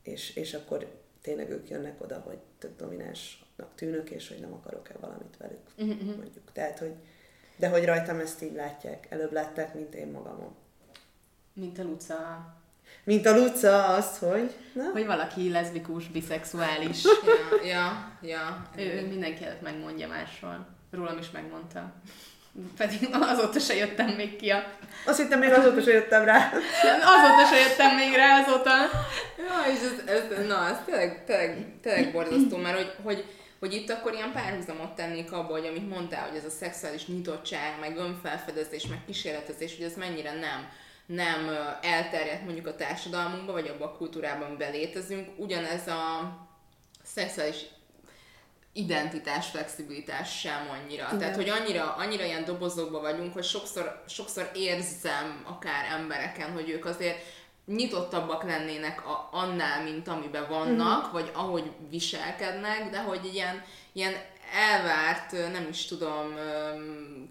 [0.03, 0.87] és, és akkor
[1.21, 6.15] tényleg ők jönnek oda, hogy tök dominánsnak tűnök, és hogy nem akarok-e valamit velük, uh-huh.
[6.15, 6.51] mondjuk.
[6.53, 6.93] Tehát, hogy,
[7.55, 10.55] de hogy rajtam ezt így látják, előbb látták, mint én magamon.
[11.53, 12.53] Mint a Luca.
[13.03, 14.55] Mint a Luca azt, hogy...
[14.73, 14.89] Na?
[14.91, 17.03] Hogy valaki leszbikus, biszexuális.
[17.03, 18.69] ja, ja, ja.
[18.77, 20.77] Ő, ő mindenki előtt megmondja másról.
[20.91, 21.93] Rólam is megmondta.
[22.77, 24.63] Pedig azóta se jöttem még ki a...
[25.05, 26.51] Azt hittem még azóta se jöttem rá.
[27.03, 28.71] azóta se jöttem még rá, azóta.
[29.37, 33.25] Ja, és ez, ez, na, ez tényleg, tényleg, tényleg borzasztó, mert hogy, hogy,
[33.59, 37.79] hogy itt akkor ilyen párhuzamot tennék abba, hogy amit mondtál, hogy ez a szexuális nyitottság,
[37.79, 40.67] meg önfelfedezés, meg kísérletezés, hogy ez mennyire nem
[41.05, 41.49] nem
[41.81, 45.29] elterjedt mondjuk a társadalmunkban, vagy abban a kultúrában, amiben létezünk.
[45.37, 46.33] Ugyanez a
[47.03, 47.65] szexuális
[48.73, 51.05] identitás, flexibilitás sem annyira.
[51.07, 51.17] Igen.
[51.17, 56.85] Tehát, hogy annyira, annyira ilyen dobozokban vagyunk, hogy sokszor, sokszor érzem akár embereken, hogy ők
[56.85, 61.11] azért nyitottabbak lennének a, annál, mint amiben vannak, uh-huh.
[61.11, 64.13] vagy ahogy viselkednek, de hogy ilyen, ilyen
[64.53, 66.33] elvárt, nem is tudom,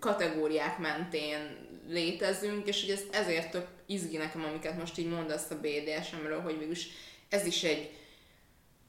[0.01, 5.55] kategóriák mentén létezünk, és hogy ez ezért tök izgi nekem, amiket most így mondasz a
[5.61, 6.88] BDSM-ről, hogy végülis
[7.29, 7.90] ez is egy,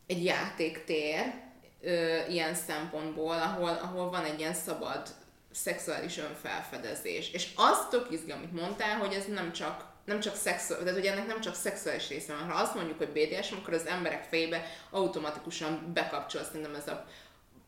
[0.07, 1.33] egy játéktér,
[1.81, 5.07] ö, ilyen szempontból, ahol, ahol van egy ilyen szabad
[5.51, 7.31] szexuális önfelfedezés.
[7.31, 11.09] És az tök izgi, amit mondtál, hogy ez nem csak nem csak szexuális, tehát hogy
[11.09, 12.49] ennek nem csak szexuális része van.
[12.49, 17.05] Ha azt mondjuk, hogy BDSM, akkor az emberek fejébe automatikusan bekapcsol szerintem ez a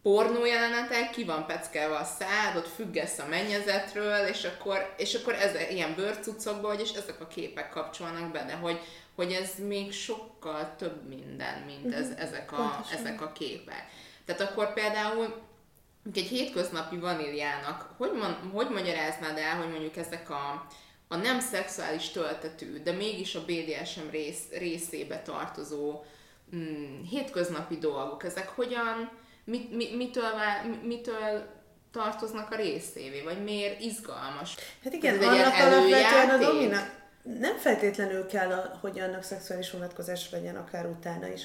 [0.01, 5.33] pornó jelenetek, ki van peckelve a szád, ott függesz a mennyezetről, és akkor, és akkor
[5.33, 8.79] ez, ilyen bőrcucokba vagy, és ezek a képek kapcsolnak be, de hogy,
[9.15, 12.21] hogy ez még sokkal több minden, mint ez, uh-huh.
[12.21, 13.85] ezek, a, ezek a képek.
[14.25, 15.49] Tehát akkor például
[16.13, 20.67] egy hétköznapi vaníliának, hogy, man, hogy magyaráznád el, hogy mondjuk ezek a,
[21.07, 26.03] a nem szexuális töltetű, de mégis a BDSM rész, részébe tartozó
[26.55, 29.11] mm, hétköznapi dolgok, ezek hogyan,
[29.43, 30.31] mit, mit, mitől,
[30.83, 31.59] mitől
[31.91, 34.55] tartoznak a részévé, vagy miért izgalmas?
[34.83, 36.99] Hát igen, Ez annak alapvetően a domina...
[37.23, 41.41] Nem feltétlenül kell, a, hogy annak szexuális vonatkozás legyen akár utána is.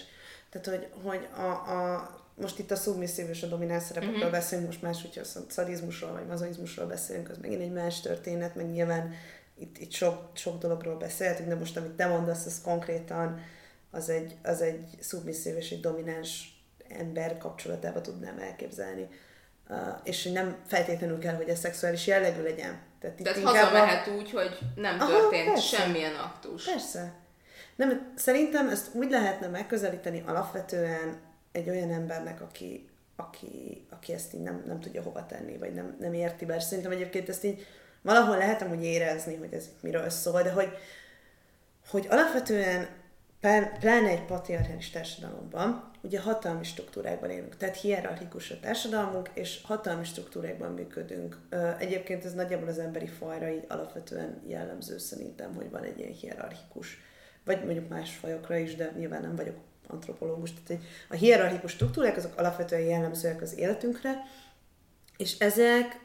[0.50, 4.30] Tehát, hogy, hogy a, a, most itt a szubmisszív és a domináns szerepekről uh-huh.
[4.30, 9.14] beszélünk, most más, hogyha szadizmusról vagy mazoizmusról beszélünk, az megint egy más történet, meg nyilván
[9.58, 13.40] itt, itt sok, sok dologról beszélhetünk, de most amit te mondasz, az konkrétan
[13.90, 19.08] az egy, az egy szubmisszív és egy domináns ember kapcsolatába tudnám elképzelni.
[19.68, 22.78] Uh, és nem feltétlenül kell, hogy ez szexuális jellegű legyen.
[23.00, 24.10] Tehát, Tehát hazamehet a...
[24.10, 26.64] úgy, hogy nem történt Aha, semmilyen aktus.
[26.64, 27.12] Persze.
[27.76, 31.20] Nem, szerintem ezt úgy lehetne megközelíteni alapvetően
[31.52, 35.96] egy olyan embernek, aki, aki, aki ezt így nem, nem tudja hova tenni, vagy nem,
[36.00, 37.66] nem érti, bár szerintem egyébként ezt így
[38.02, 40.68] valahol lehetem úgy érezni, hogy ez miről szól, de hogy,
[41.88, 42.88] hogy alapvetően
[43.80, 50.72] pláne egy patriarchális társadalomban, ugye hatalmi struktúrákban élünk, tehát hierarchikus a társadalmunk, és hatalmi struktúrákban
[50.72, 51.38] működünk.
[51.78, 56.98] Egyébként ez nagyjából az emberi fajra így alapvetően jellemző szerintem, hogy van egy ilyen hierarchikus,
[57.44, 59.56] vagy mondjuk más fajokra is, de nyilván nem vagyok
[59.88, 60.50] antropológus.
[60.66, 64.14] Tehát a hierarchikus struktúrák azok alapvetően jellemzőek az életünkre,
[65.16, 66.04] és ezek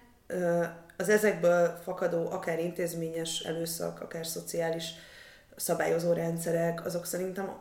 [0.98, 4.94] az ezekből fakadó akár intézményes előszak, akár szociális
[5.56, 7.60] szabályozó rendszerek, azok szerintem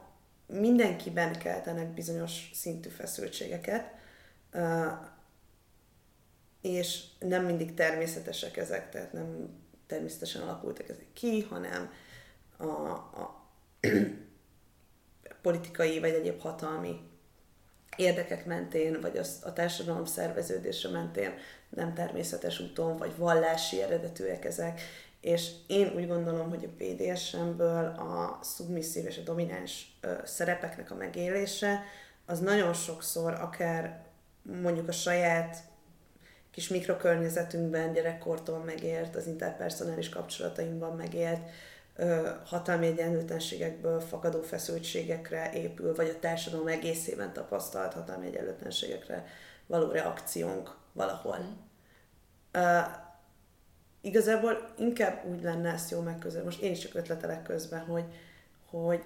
[0.52, 3.94] mindenkiben keltenek bizonyos szintű feszültségeket,
[6.60, 9.48] és nem mindig természetesek ezek, tehát nem
[9.86, 11.92] természetesen alakultak ezek ki, hanem
[12.56, 13.46] a, a
[15.42, 17.00] politikai vagy egyéb hatalmi
[17.96, 21.34] érdekek mentén, vagy az, a társadalom szerveződése mentén
[21.68, 24.80] nem természetes úton, vagy vallási eredetűek ezek.
[25.20, 30.94] És én úgy gondolom, hogy a BDSM-ből a szubmisszív és a domináns ö, szerepeknek a
[30.94, 31.82] megélése,
[32.26, 34.04] az nagyon sokszor akár
[34.42, 35.56] mondjuk a saját
[36.50, 41.50] kis mikrokörnyezetünkben gyerekkortól megért, az interpersonális kapcsolatainkban megért,
[42.44, 49.26] hatalmi egyenlőtlenségekből fakadó feszültségekre épül, vagy a társadalom egészében tapasztalt hatalmi egyenlőtlenségekre
[49.66, 51.38] való reakciónk valahol.
[51.38, 52.60] Mm.
[52.60, 53.08] Uh,
[54.00, 58.04] igazából inkább úgy lenne ezt jó megközelíteni, most én is csak ötletelek közben, hogy,
[58.66, 59.04] hogy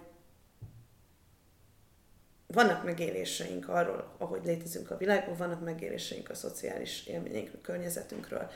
[2.46, 8.50] vannak megéléseink arról, ahogy létezünk a világban, vannak megéléseink a szociális élményeink, a környezetünkről.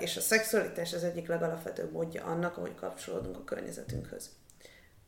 [0.00, 4.30] És a szexualitás az egyik legalapvetőbb módja annak, ahogy kapcsolódunk a környezetünkhöz.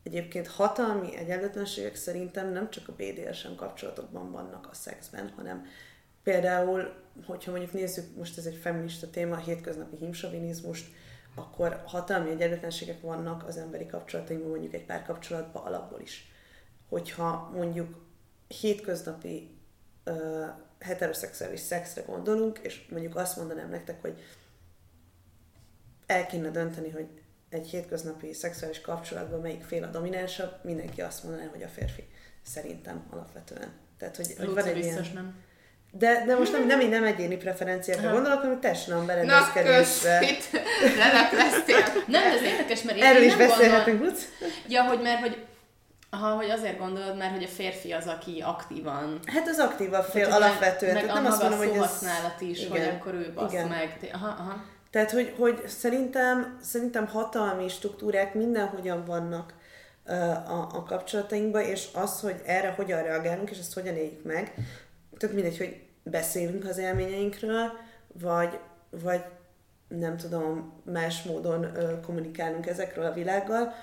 [0.03, 5.67] Egyébként hatalmi egyenlőtlenségek szerintem nem csak a BDSM kapcsolatokban vannak a szexben, hanem
[6.31, 6.93] például,
[7.27, 10.87] hogyha mondjuk nézzük, most ez egy feminista téma, a hétköznapi himsavinizmust,
[11.35, 16.29] akkor hatalmi egyenlőtlenségek vannak az emberi kapcsolatainkban, mondjuk egy párkapcsolatban alapból is
[16.89, 18.07] hogyha mondjuk
[18.49, 19.59] hétköznapi
[20.07, 20.47] uh,
[20.79, 24.23] heteroszexuális szexre gondolunk, és mondjuk azt mondanám nektek, hogy
[26.07, 27.09] el kéne dönteni, hogy
[27.49, 32.09] egy hétköznapi szexuális kapcsolatban melyik fél a dominánsabb, mindenki azt mondaná, hogy a férfi.
[32.43, 33.73] Szerintem alapvetően.
[33.99, 35.07] Tehát, hogy, hogy van egy ilyen...
[35.15, 35.47] nem.
[35.91, 40.13] De, de most nem, nem, nem egyéni preferenciákra gondolok, hanem teljesen berendezkedésre.
[40.13, 44.29] Na, kösz, itt Nem, ez érdekes, mert én Erről is beszélhetünk, gondolom...
[44.69, 45.47] Ja, hogy mert hogy
[46.11, 49.21] Aha, hogy azért gondolod, mert hogy a férfi az, aki aktívan...
[49.27, 50.95] Hát az aktívabb fél Tehát, alapvetően.
[50.95, 52.41] Meg, meg Tehát nem azt mondom, hogy ez...
[52.41, 53.69] is, igen, hogy akkor ő basz igen.
[53.69, 54.11] meg.
[54.13, 54.65] Aha, aha.
[54.91, 59.55] Tehát, hogy, hogy szerintem, szerintem hatalmi struktúrák mindenhogyan vannak
[60.47, 64.55] a, a kapcsolatainkban, és az, hogy erre hogyan reagálunk, és ezt hogyan éljük meg,
[65.19, 67.71] tök mindegy, hogy beszélünk az élményeinkről,
[68.13, 68.59] vagy,
[68.91, 69.25] vagy
[69.89, 71.67] nem tudom, más módon
[72.03, 73.75] kommunikálunk ezekről a világgal,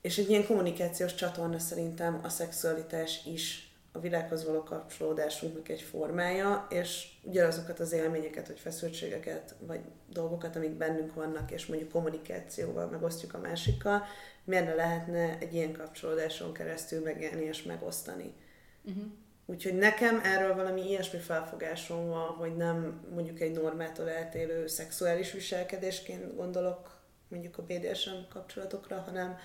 [0.00, 6.66] és egy ilyen kommunikációs csatorna szerintem a szexualitás is a világhoz való kapcsolódásunknak egy formája,
[6.70, 9.80] és ugyanazokat az élményeket, vagy feszültségeket, vagy
[10.12, 14.02] dolgokat, amik bennünk vannak, és mondjuk kommunikációval megosztjuk a másikkal,
[14.44, 18.34] miért ne lehetne egy ilyen kapcsolódáson keresztül megélni és megosztani.
[18.82, 19.04] Uh-huh.
[19.46, 26.36] Úgyhogy nekem erről valami ilyesmi felfogásom van, hogy nem mondjuk egy normától eltérő szexuális viselkedésként
[26.36, 26.96] gondolok
[27.28, 29.38] mondjuk a BDSM kapcsolatokra, hanem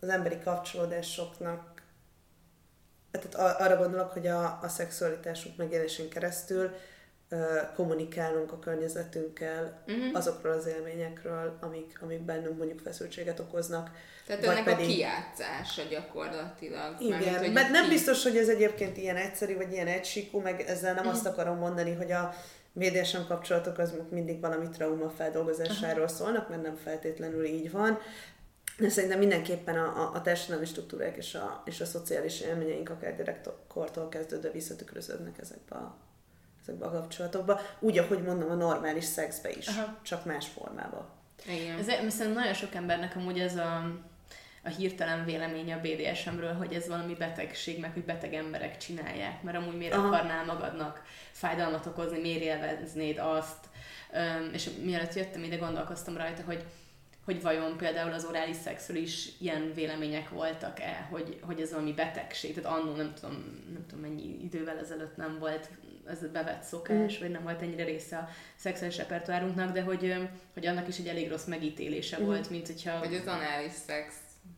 [0.00, 1.82] az emberi kapcsolódásoknak,
[3.10, 6.74] tehát arra gondolok, hogy a, a szexualitásunk megjelenésén keresztül
[7.74, 10.16] kommunikálunk a környezetünkkel uh-huh.
[10.16, 13.90] azokról az élményekről, amik, amik bennünk mondjuk feszültséget okoznak.
[14.26, 14.84] Tehát ennek pedig...
[14.84, 17.00] a kiátszása gyakorlatilag.
[17.00, 17.90] Igen, mert, mert nem ki...
[17.90, 21.18] biztos, hogy ez egyébként ilyen egyszerű, vagy ilyen egysíkú, meg ezzel nem uh-huh.
[21.18, 22.34] azt akarom mondani, hogy a
[22.72, 26.16] BDSM kapcsolatok az mindig valami trauma feldolgozásáról uh-huh.
[26.16, 27.98] szólnak, mert nem feltétlenül így van.
[28.78, 33.16] De szerintem mindenképpen a, a, a társadalmi struktúrák és a, és a szociális élményeink akár
[33.16, 35.96] gyerekkortól kezdődve visszatükröződnek ezekbe a,
[36.66, 37.60] ezekbe a kapcsolatokba.
[37.78, 39.98] Úgy, ahogy mondom, a normális szexbe is, Aha.
[40.02, 41.08] csak más formában.
[41.46, 41.78] Igen.
[41.78, 43.90] Ez, szerintem nagyon sok embernek amúgy ez a,
[44.64, 49.56] a hirtelen véleménye a BDSM-ről, hogy ez valami betegség, meg hogy beteg emberek csinálják, mert
[49.56, 50.06] amúgy miért Aha.
[50.06, 53.68] akarnál magadnak fájdalmat okozni, miért élveznéd azt.
[54.52, 56.64] És mielőtt jöttem ide, gondolkoztam rajta, hogy
[57.24, 62.54] hogy vajon például az orális szexről is ilyen vélemények voltak-e, hogy, hogy ez valami betegség,
[62.54, 63.32] tehát annó nem tudom,
[63.72, 65.68] nem tudom mennyi idővel ezelőtt nem volt
[66.06, 67.20] ez a bevett szokás, mm.
[67.20, 70.14] vagy nem volt ennyire része a szexuális repertoárunknak, de hogy,
[70.54, 72.24] hogy annak is egy elég rossz megítélése mm.
[72.24, 72.98] volt, mint hogyha...
[72.98, 74.14] Hogy az anális szex.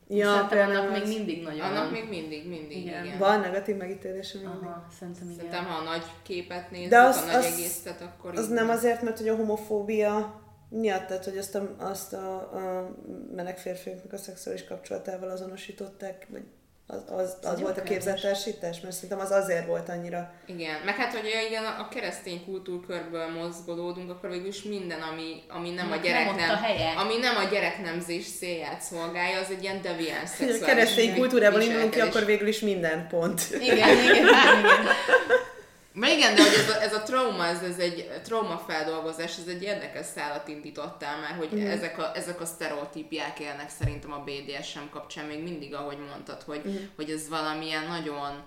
[0.09, 0.99] Ja, szerintem annak az...
[0.99, 1.61] még mindig nagyon.
[1.61, 3.05] Annak még mindig, mindig, igen.
[3.05, 3.19] igen.
[3.19, 4.63] Van negatív megítélése mindig.
[4.63, 5.37] Aha, szerintem igen.
[5.37, 8.69] Szerintem, ha a nagy képet nézzük, De az, a nagy az, egészet, akkor Az nem
[8.69, 12.97] azért, mert hogy a homofóbia miatt, tehát hogy azt a, azt a, a
[13.35, 16.43] meleg férfiaknak a szexuális kapcsolatával azonosították, vagy
[16.89, 20.33] az, az, az volt a képzettársítás, mert szerintem az azért volt annyira.
[20.47, 25.71] Igen, meg hát, hogy igen, a keresztény kultúrkörből mozgolódunk, akkor végül is minden, ami, ami
[25.71, 29.83] nem, nem a gyerek nem, a ami nem a gyereknemzés célját szolgálja, az egy ilyen
[29.83, 33.41] deviáns szexuális A keresztény kultúrában indulunk ki, akkor végül is minden pont.
[33.61, 34.27] Igen, igen, igen.
[35.99, 39.47] Mert igen, de hogy ez a, ez a trauma, ez, ez egy trauma feldolgozás, ez
[39.47, 41.67] egy érdekes szállat indítottál már, hogy mm.
[41.67, 46.63] ezek, a, ezek a sztereotípiák élnek szerintem a BDSM kapcsán még mindig, ahogy mondtad, hogy,
[46.69, 46.75] mm.
[46.97, 48.43] hogy ez valamilyen nagyon,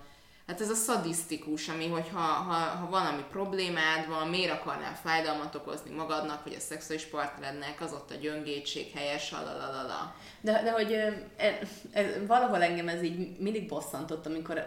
[0.50, 5.94] hát ez a szadisztikus, ami hogyha ha, ha valami problémád van, miért akarnál fájdalmat okozni
[5.94, 10.04] magadnak, vagy a szexuális partnerednek, az ott a gyöngétség helyes, la
[10.40, 11.58] De, de hogy e,
[11.92, 14.66] e, valahol engem ez így mindig bosszantott, amikor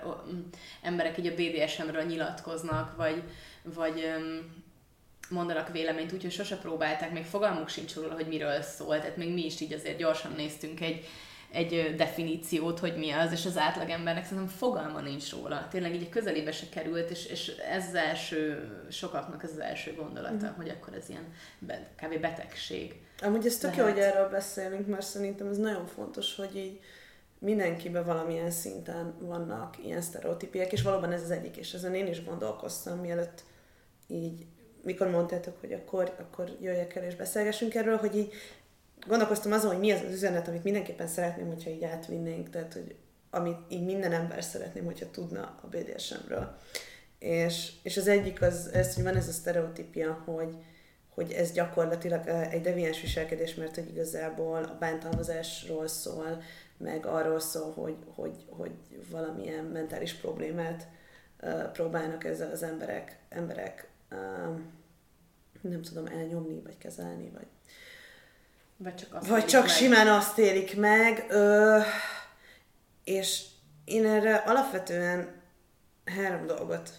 [0.81, 3.23] emberek így a BDSM-ről nyilatkoznak, vagy,
[3.63, 4.13] vagy
[5.29, 9.45] mondanak véleményt, úgyhogy sose próbálták, még fogalmuk sincs róla, hogy miről szól, tehát még mi
[9.45, 11.05] is így azért gyorsan néztünk egy,
[11.53, 15.67] egy definíciót, hogy mi az, és az átlagembernek szerintem fogalma nincs róla.
[15.71, 19.93] Tényleg így a közelébe se került, és, és ez az első, sokaknak ez az első
[19.93, 20.55] gondolata, mm.
[20.55, 22.19] hogy akkor ez ilyen be, kb.
[22.19, 23.01] betegség.
[23.21, 26.79] Amúgy ez tök jó, hogy erről beszélünk, mert szerintem ez nagyon fontos, hogy így
[27.39, 32.23] mindenkiben valamilyen szinten vannak ilyen sztereotípiek, és valóban ez az egyik, és ezen én is
[32.23, 33.43] gondolkoztam, mielőtt
[34.07, 34.45] így
[34.83, 38.33] mikor mondtátok, hogy akkor, akkor jöjjek el és beszélgessünk erről, hogy így
[39.07, 42.95] gondolkoztam azon, hogy mi az az üzenet, amit mindenképpen szeretném, hogyha így átvinnénk, tehát hogy
[43.29, 46.57] amit így minden ember szeretném, hogyha tudna a BDSM-ről.
[47.19, 50.55] És, és az egyik az, ez, hogy van ez a sztereotípia, hogy,
[51.09, 56.41] hogy ez gyakorlatilag egy deviáns viselkedés, mert hogy igazából a bántalmazásról szól,
[56.77, 58.71] meg arról szól, hogy, hogy, hogy
[59.09, 60.87] valamilyen mentális problémát
[61.41, 64.59] uh, próbálnak ezzel az emberek, emberek uh,
[65.61, 67.47] nem tudom, elnyomni, vagy kezelni, vagy
[68.83, 69.71] vagy csak, azt vagy csak meg.
[69.71, 71.79] simán azt élik meg, ö,
[73.03, 73.43] és
[73.85, 75.41] én erre alapvetően
[76.05, 76.89] három dolgot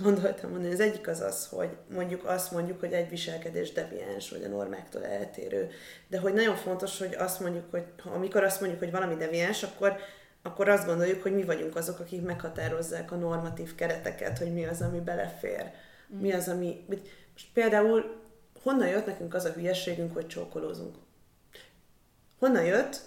[0.00, 0.72] gondoltam mondani.
[0.72, 5.04] Az egyik az az, hogy mondjuk azt mondjuk, hogy egy viselkedés deviáns, vagy a normáktól
[5.04, 5.70] eltérő,
[6.08, 9.96] de hogy nagyon fontos, hogy azt mondjuk, hogy amikor azt mondjuk, hogy valami deviáns, akkor,
[10.42, 14.80] akkor azt gondoljuk, hogy mi vagyunk azok, akik meghatározzák a normatív kereteket, hogy mi az,
[14.80, 15.70] ami belefér.
[16.14, 16.18] Mm.
[16.18, 16.84] Mi az, ami...
[17.32, 18.20] Most például
[18.62, 20.96] honnan jött nekünk az a hülyeségünk, hogy csókolózunk?
[22.42, 23.00] Honnan jött?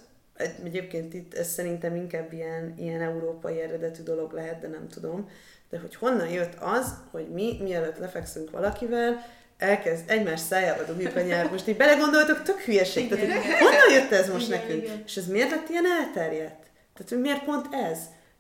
[0.64, 5.30] Egyébként itt ez szerintem inkább ilyen, ilyen európai eredetű dolog lehet, de nem tudom.
[5.70, 9.26] De hogy honnan jött az, hogy mi, mielőtt lefekszünk valakivel,
[9.58, 11.52] elkezd egymás szájába dugjuk a nyelv.
[11.52, 13.10] Most így belegondoltok, tök hülyeség.
[13.10, 14.84] Tehát, honnan jött ez most igen, nekünk?
[14.84, 15.04] Igen.
[15.06, 16.64] És ez miért lett ilyen elterjedt?
[16.94, 18.00] Tehát, hogy miért pont ez?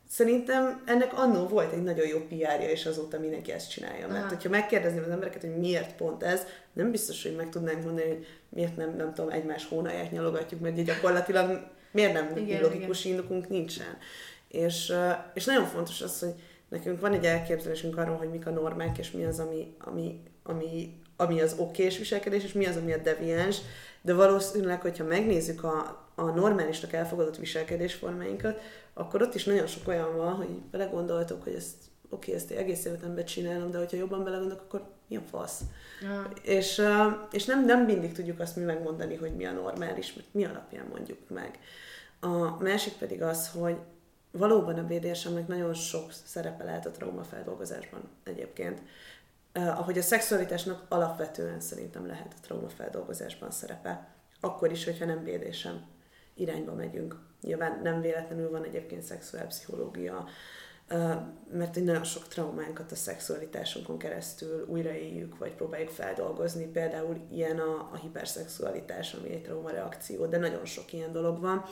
[0.09, 4.07] Szerintem ennek annó volt egy nagyon jó PR-ja, és azóta mindenki ezt csinálja.
[4.07, 4.27] Mert Aha.
[4.27, 8.27] hogyha megkérdezném az embereket, hogy miért pont ez, nem biztos, hogy meg tudnánk mondani, hogy
[8.49, 13.17] miért nem, nem tudom, egymás hónaját nyalogatjuk, mert gyakorlatilag miért nem igen, logikus igen.
[13.17, 13.97] indokunk nincsen.
[14.47, 14.93] És,
[15.33, 16.33] és nagyon fontos az, hogy
[16.69, 20.99] nekünk van egy elképzelésünk arról, hogy mik a normák, és mi az, ami, ami, ami,
[21.17, 23.57] ami az okés viselkedés, és mi az, ami a deviáns,
[24.01, 28.61] de valószínűleg, hogyha megnézzük a, a normálisnak elfogadott viselkedésformáinkat,
[28.93, 31.75] akkor ott is nagyon sok olyan van, hogy belegondoltok, hogy ezt
[32.09, 35.61] oké, ezt egész életemben csinálom, de hogyha jobban belegondolok, akkor mi a fasz?
[36.01, 36.31] Ja.
[36.41, 36.81] És,
[37.31, 40.85] és nem, nem mindig tudjuk azt mi megmondani, hogy mi a normális, mert mi alapján
[40.91, 41.59] mondjuk meg.
[42.19, 43.77] A másik pedig az, hogy
[44.31, 48.81] valóban a BDSM-nek nagyon sok szerepe lehet a traumafeldolgozásban egyébként.
[49.53, 54.07] Ahogy a szexualitásnak alapvetően szerintem lehet a traumafeldolgozásban szerepe.
[54.39, 55.75] Akkor is, hogyha nem BDSM
[56.35, 57.19] irányba megyünk.
[57.41, 60.27] Nyilván nem véletlenül van egyébként szexuálpszichológia,
[61.51, 66.65] mert egy nagyon sok traumánkat a szexualitásunkon keresztül újraéljük, vagy próbáljuk feldolgozni.
[66.65, 71.65] Például ilyen a, a hiperszexualitás, ami egy traumareakció, de nagyon sok ilyen dolog van.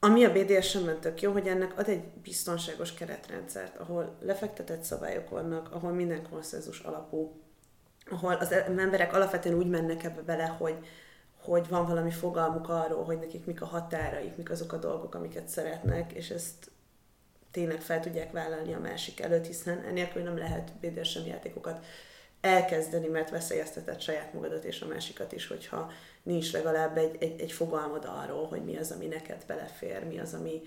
[0.00, 5.72] Ami a BDSM-ben tök jó, hogy ennek ad egy biztonságos keretrendszert, ahol lefektetett szabályok vannak,
[5.72, 7.42] ahol minden konszenzus alapú,
[8.10, 10.78] ahol az emberek alapvetően úgy mennek ebbe bele, hogy
[11.48, 15.48] hogy van valami fogalmuk arról, hogy nekik mik a határaik, mik azok a dolgok, amiket
[15.48, 16.70] szeretnek, és ezt
[17.50, 21.84] tényleg fel tudják vállalni a másik előtt, hiszen enélkül nem lehet BDSM játékokat
[22.40, 25.90] elkezdeni, mert veszélyezteted saját magadat és a másikat is, hogyha
[26.22, 30.34] nincs legalább egy, egy, egy fogalmad arról, hogy mi az, ami neked belefér, mi az,
[30.34, 30.62] ami,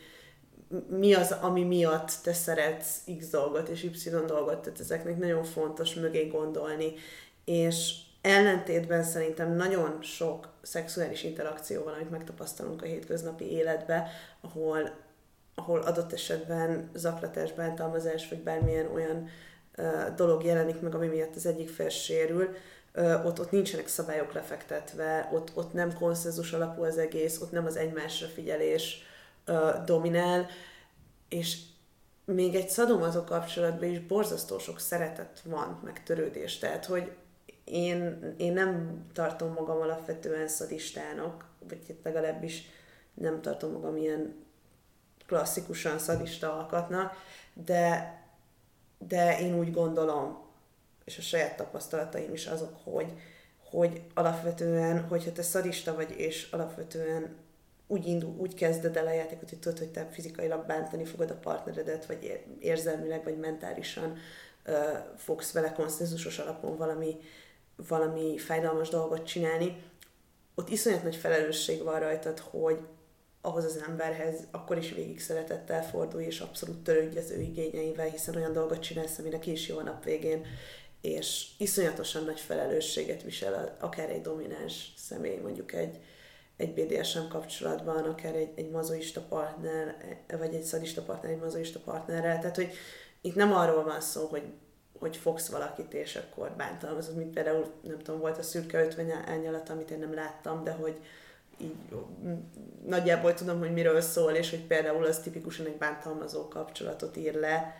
[0.87, 5.93] mi az, ami miatt te szeretsz X dolgot és Y dolgot, tehát ezeknek nagyon fontos
[5.93, 6.93] mögé gondolni,
[7.45, 14.07] és ellentétben szerintem nagyon sok szexuális interakció van, amit megtapasztalunk a hétköznapi életbe,
[14.41, 14.91] ahol,
[15.55, 19.29] ahol adott esetben zaklatás, bántalmazás, vagy bármilyen olyan
[19.77, 22.55] uh, dolog jelenik meg, ami miatt az egyik fél sérül,
[22.95, 27.65] uh, ott, ott nincsenek szabályok lefektetve, ott, ott nem konszenzus alapú az egész, ott nem
[27.65, 29.01] az egymásra figyelés
[29.47, 30.47] uh, dominál,
[31.29, 31.57] és
[32.25, 36.57] még egy szadomazó kapcsolatban is borzasztó sok szeretet van, meg törődés.
[36.57, 37.11] Tehát, hogy
[37.71, 42.63] én, én nem tartom magam alapvetően szadistának, vagy legalábbis
[43.13, 44.35] nem tartom magam ilyen
[45.25, 47.13] klasszikusan szadista alkatnak,
[47.53, 48.13] de,
[48.97, 50.49] de én úgy gondolom,
[51.05, 53.13] és a saját tapasztalataim is azok, hogy,
[53.69, 57.35] hogy alapvetően, hogyha te szadista vagy, és alapvetően
[57.87, 61.39] úgy, indul, úgy kezded el a játékot, hogy tudod, hogy te fizikailag bántani fogod a
[61.39, 64.17] partneredet, vagy érzelmileg, vagy mentálisan
[64.63, 64.79] ö,
[65.15, 67.19] fogsz vele konszenzusos alapon valami,
[67.87, 69.83] valami fájdalmas dolgot csinálni,
[70.55, 72.79] ott iszonyat nagy felelősség van rajtad, hogy
[73.41, 78.35] ahhoz az emberhez akkor is végig szeretettel fordulj, és abszolút törődj az ő igényeivel, hiszen
[78.35, 80.45] olyan dolgot csinálsz, ami neki is jó a nap végén,
[81.01, 85.99] és iszonyatosan nagy felelősséget visel akár egy domináns személy, mondjuk egy,
[86.57, 89.95] egy BDSM kapcsolatban, akár egy, egy mazoista partner,
[90.39, 92.39] vagy egy szadista partner, egy mazoista partnerrel.
[92.39, 92.71] Tehát, hogy
[93.21, 94.43] itt nem arról van szó, hogy,
[95.01, 99.69] hogy fogsz valakit, és akkor bántalmazod, mint például, nem tudom, volt a szürke 50 árnyalat,
[99.69, 100.95] amit én nem láttam, de hogy
[101.57, 101.75] így
[102.85, 107.75] nagyjából tudom, hogy miről szól, és hogy például az tipikusan egy bántalmazó kapcsolatot ír le,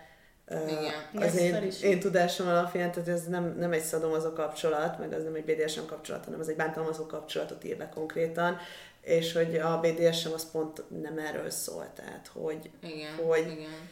[0.68, 1.24] igen.
[1.28, 5.36] Az én, én tudásom alapján, tehát ez nem, nem egy szadomazó kapcsolat, meg az nem
[5.36, 8.58] egy BDSM kapcsolat, hanem az egy bántalmazó kapcsolatot ír le konkrétan,
[9.02, 13.90] és hogy a BDSM az pont nem erről szól, tehát hogy, igen, hogy igen.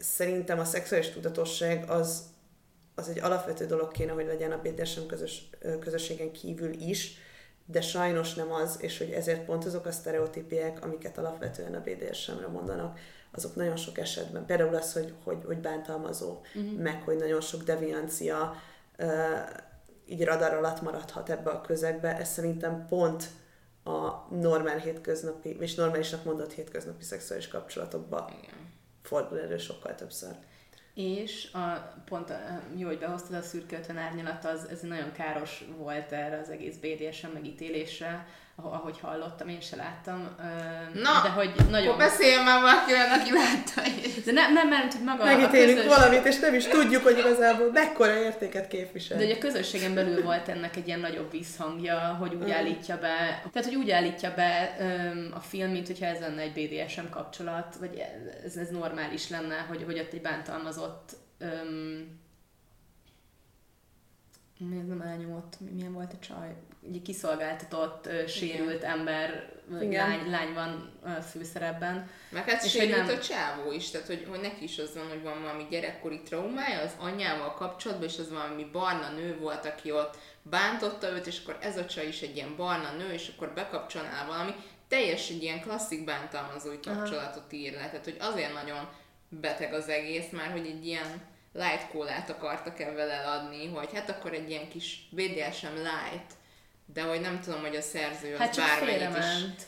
[0.00, 2.22] Szerintem a szexuális tudatosság az,
[2.94, 5.50] az egy alapvető dolog kéne, hogy legyen a BDSM közös,
[5.80, 7.14] közösségen kívül is,
[7.66, 12.46] de sajnos nem az, és hogy ezért pont azok a sztereotípiek, amiket alapvetően a BDSM-re
[12.46, 12.98] mondanak,
[13.32, 16.80] azok nagyon sok esetben, például az, hogy, hogy, hogy bántalmazó, uh-huh.
[16.80, 18.54] meg hogy nagyon sok deviancia
[18.98, 19.08] uh,
[20.06, 23.24] így radar alatt maradhat ebbe a közegbe, ez szerintem pont
[23.84, 28.59] a normál hétköznapi, és normálisnak mondott hétköznapi szexuális kapcsolatokba Igen.
[29.02, 30.34] Fordul elő sokkal többször.
[30.94, 35.64] És a, pont a, jó, hogy behoztad a szürke 50 árnyalat, az, ez nagyon káros
[35.76, 38.26] volt erre az egész BDSM megítélésre,
[38.64, 40.28] ahogy hallottam, én se láttam.
[40.92, 41.86] Na, de hogy nagyon...
[41.86, 43.82] akkor beszélj már valakivel, aki látta.
[44.24, 45.98] De nem, nem mert hogy maga Megítélünk a közösség...
[45.98, 49.18] valamit, és nem is tudjuk, hogy igazából mekkora értéket képvisel.
[49.18, 52.52] De hogy a közösségen belül volt ennek egy ilyen nagyobb visszhangja, hogy úgy mm.
[52.52, 56.52] állítja be, tehát hogy úgy állítja be um, a film, mint hogyha ez lenne egy
[56.52, 58.02] BDSM kapcsolat, vagy
[58.44, 62.18] ez, ez normális lenne, hogy, hogy ott egy bántalmazott um,
[64.68, 66.54] miért nem elnyomott, milyen volt a csaj?
[66.86, 68.90] Egy kiszolgáltatott, sérült Igen.
[68.90, 70.92] ember, lány, lány van
[71.30, 72.10] főszerepben.
[72.30, 73.16] Meg hát és sérült nem...
[73.16, 76.80] a csávó is, tehát hogy, hogy neki is az van, hogy van valami gyerekkori traumája
[76.80, 81.58] az anyjával kapcsolatban, és az valami barna nő volt, aki ott bántotta őt, és akkor
[81.60, 84.54] ez a csaj is egy ilyen barna nő, és akkor bekapcsolnál valami,
[84.88, 87.88] teljes egy ilyen klasszik bántalmazói kapcsolatot ír le.
[87.88, 88.88] Tehát, hogy azért nagyon
[89.28, 91.22] beteg az egész, már hogy egy ilyen
[91.52, 96.32] light kólát akartak ebben eladni, hogy hát akkor egy ilyen kis BDSM light,
[96.86, 99.64] de hogy nem tudom, hogy a szerző az hát bármennyit is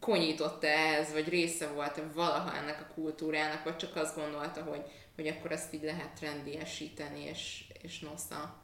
[0.00, 4.82] konyította ehhez, vagy része volt valaha ennek a kultúrának, vagy csak azt gondolta, hogy,
[5.14, 8.54] hogy akkor ezt így lehet trendiesíteni, és, és nosza.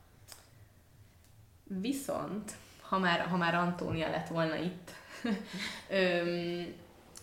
[1.65, 4.91] Viszont, ha már, ha már Antónia lett volna itt,
[5.89, 6.75] öm,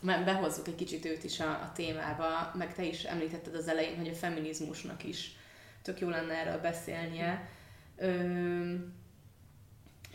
[0.04, 4.08] behozzuk egy kicsit őt is a, a témába, meg te is említetted az elején, hogy
[4.08, 5.36] a feminizmusnak is
[5.82, 7.50] tök jó lenne erről beszélnie.
[7.98, 8.76] Ö,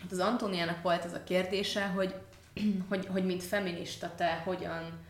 [0.01, 2.15] hát az Antóniának volt ez a kérdése, hogy,
[2.89, 5.07] hogy, hogy mint feminista te hogyan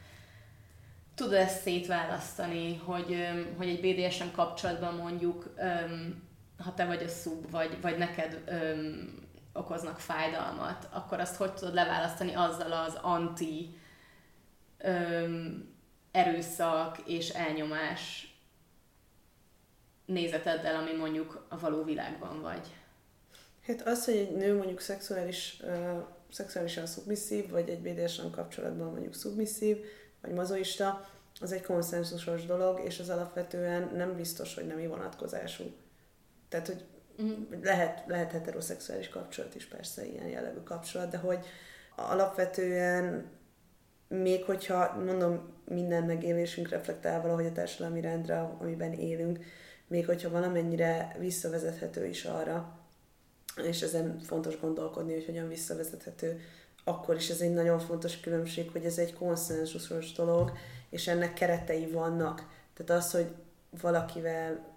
[1.14, 5.54] tudod ezt szétválasztani, hogy, hogy egy BDSM kapcsolatban mondjuk,
[6.58, 8.44] ha te vagy a szub, vagy, vagy neked
[9.52, 13.78] okoznak fájdalmat, akkor azt hogy tudod leválasztani azzal az anti
[14.78, 15.68] öm,
[16.10, 18.32] erőszak és elnyomás
[20.04, 22.76] nézeteddel, ami mondjuk a való világban vagy?
[23.66, 29.14] Hát az, hogy egy nő mondjuk szexuális, uh, szexuálisan szubmisszív, vagy egy BDSM kapcsolatban mondjuk
[29.14, 29.76] szubmisszív,
[30.20, 31.08] vagy mazoista,
[31.40, 35.64] az egy konszenzusos dolog, és az alapvetően nem biztos, hogy nemi vonatkozású.
[36.48, 36.84] Tehát, hogy
[37.22, 37.62] mm.
[37.62, 41.46] lehet, lehet heteroszexuális kapcsolat is persze, ilyen jellegű kapcsolat, de hogy
[41.96, 43.30] alapvetően
[44.08, 49.38] még hogyha, mondom, minden megélésünk reflektál valahogy a társadalmi rendre, amiben élünk,
[49.86, 52.78] még hogyha valamennyire visszavezethető is arra,
[53.62, 56.40] és ezen fontos gondolkodni, hogy hogyan visszavezethető,
[56.84, 60.52] akkor is ez egy nagyon fontos különbség, hogy ez egy konszenzusos dolog,
[60.90, 62.46] és ennek keretei vannak.
[62.74, 63.34] Tehát az, hogy
[63.80, 64.76] valakivel,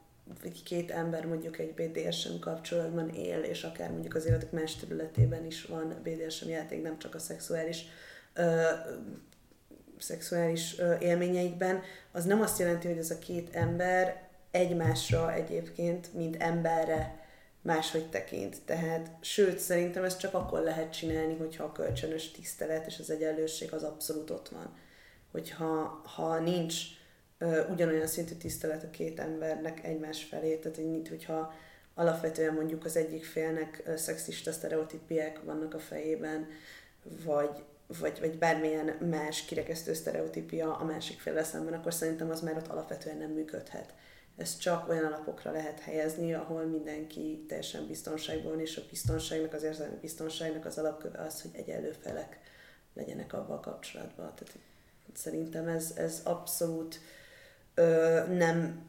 [0.63, 5.65] két ember mondjuk egy BDSM kapcsolatban él, és akár mondjuk az életek más területében is
[5.65, 7.85] van BDSM játék, nem csak a szexuális
[8.33, 8.61] ö,
[9.97, 16.41] szexuális ö, élményeikben, az nem azt jelenti, hogy ez a két ember egymásra egyébként, mint
[16.41, 17.19] emberre
[17.61, 18.57] máshogy tekint.
[18.65, 23.73] Tehát, sőt, szerintem ezt csak akkor lehet csinálni, hogyha a kölcsönös tisztelet és az egyenlőség
[23.73, 24.73] az abszolút ott van.
[25.31, 26.75] Hogyha ha nincs
[27.37, 31.53] ö, ugyanolyan szintű tisztelet a két embernek egymás felé, tehát mint hogyha
[31.93, 36.47] alapvetően mondjuk az egyik félnek szexista sztereotípiek vannak a fejében,
[37.03, 37.63] vagy
[37.99, 42.67] vagy, vagy bármilyen más kirekesztő sztereotípia a másik fél szemben, akkor szerintem az már ott
[42.67, 43.93] alapvetően nem működhet.
[44.37, 49.97] Ez csak olyan alapokra lehet helyezni, ahol mindenki teljesen biztonságban és a biztonságnak, az érzelmi
[50.01, 52.39] biztonságnak az alapköve az, hogy egyenlő felek
[52.93, 54.33] legyenek abban a kapcsolatban.
[54.35, 54.55] Tehát
[55.13, 56.99] szerintem ez, ez abszolút
[57.73, 58.85] ö, nem,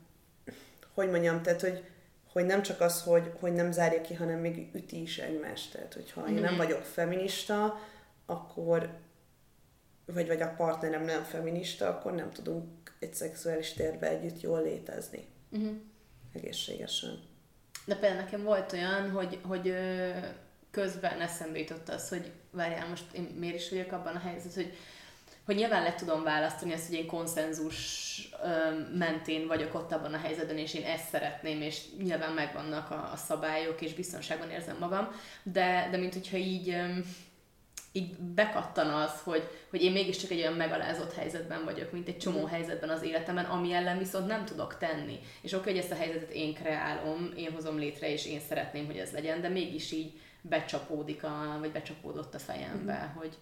[0.94, 1.84] hogy mondjam, tehát hogy,
[2.32, 5.72] hogy nem csak az, hogy, hogy nem zárja ki, hanem még üti is egymást.
[5.72, 6.56] Tehát, hogyha én nem mhm.
[6.56, 7.80] vagyok feminista,
[8.32, 9.00] akkor
[10.06, 12.66] vagy, vagy a partnerem nem feminista, akkor nem tudunk
[12.98, 15.26] egy szexuális térbe együtt jól létezni.
[15.50, 15.72] Uh-huh.
[16.32, 17.20] Egészségesen.
[17.84, 19.74] De például nekem volt olyan, hogy, hogy
[20.70, 24.76] közben eszembe jutott az, hogy várjál, most én miért is vagyok abban a helyzetben, hogy,
[25.44, 28.28] hogy nyilván le tudom választani azt, hogy én konszenzus
[28.98, 33.16] mentén vagyok ott abban a helyzetben, és én ezt szeretném, és nyilván megvannak a, a
[33.16, 35.08] szabályok, és biztonságban érzem magam,
[35.42, 36.76] de, de mint hogyha így
[37.92, 42.44] így bekattan az, hogy, hogy én mégiscsak egy olyan megalázott helyzetben vagyok, mint egy csomó
[42.44, 45.18] helyzetben az életemben, ami ellen viszont nem tudok tenni.
[45.40, 48.96] És oké, hogy ezt a helyzetet én kreálom, én hozom létre, és én szeretném, hogy
[48.96, 53.18] ez legyen, de mégis így becsapódik, a, vagy becsapódott a fejembe, mm.
[53.18, 53.38] hogy,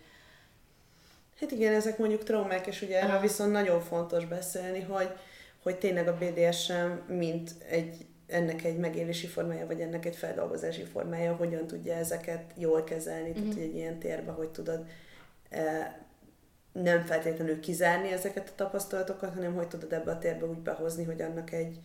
[1.40, 5.08] Hát igen, ezek mondjuk traumák, és ugye erről viszont nagyon fontos beszélni, hogy,
[5.62, 11.34] hogy tényleg a BDSM, mint egy ennek egy megélési formája, vagy ennek egy feldolgozási formája,
[11.34, 13.42] hogyan tudja ezeket jól kezelni, uh-huh.
[13.42, 14.86] tehát hogy egy ilyen térbe, hogy tudod
[15.50, 15.98] e,
[16.72, 21.22] nem feltétlenül kizárni ezeket a tapasztalatokat, hanem hogy tudod ebbe a térbe úgy behozni, hogy
[21.22, 21.78] annak egy,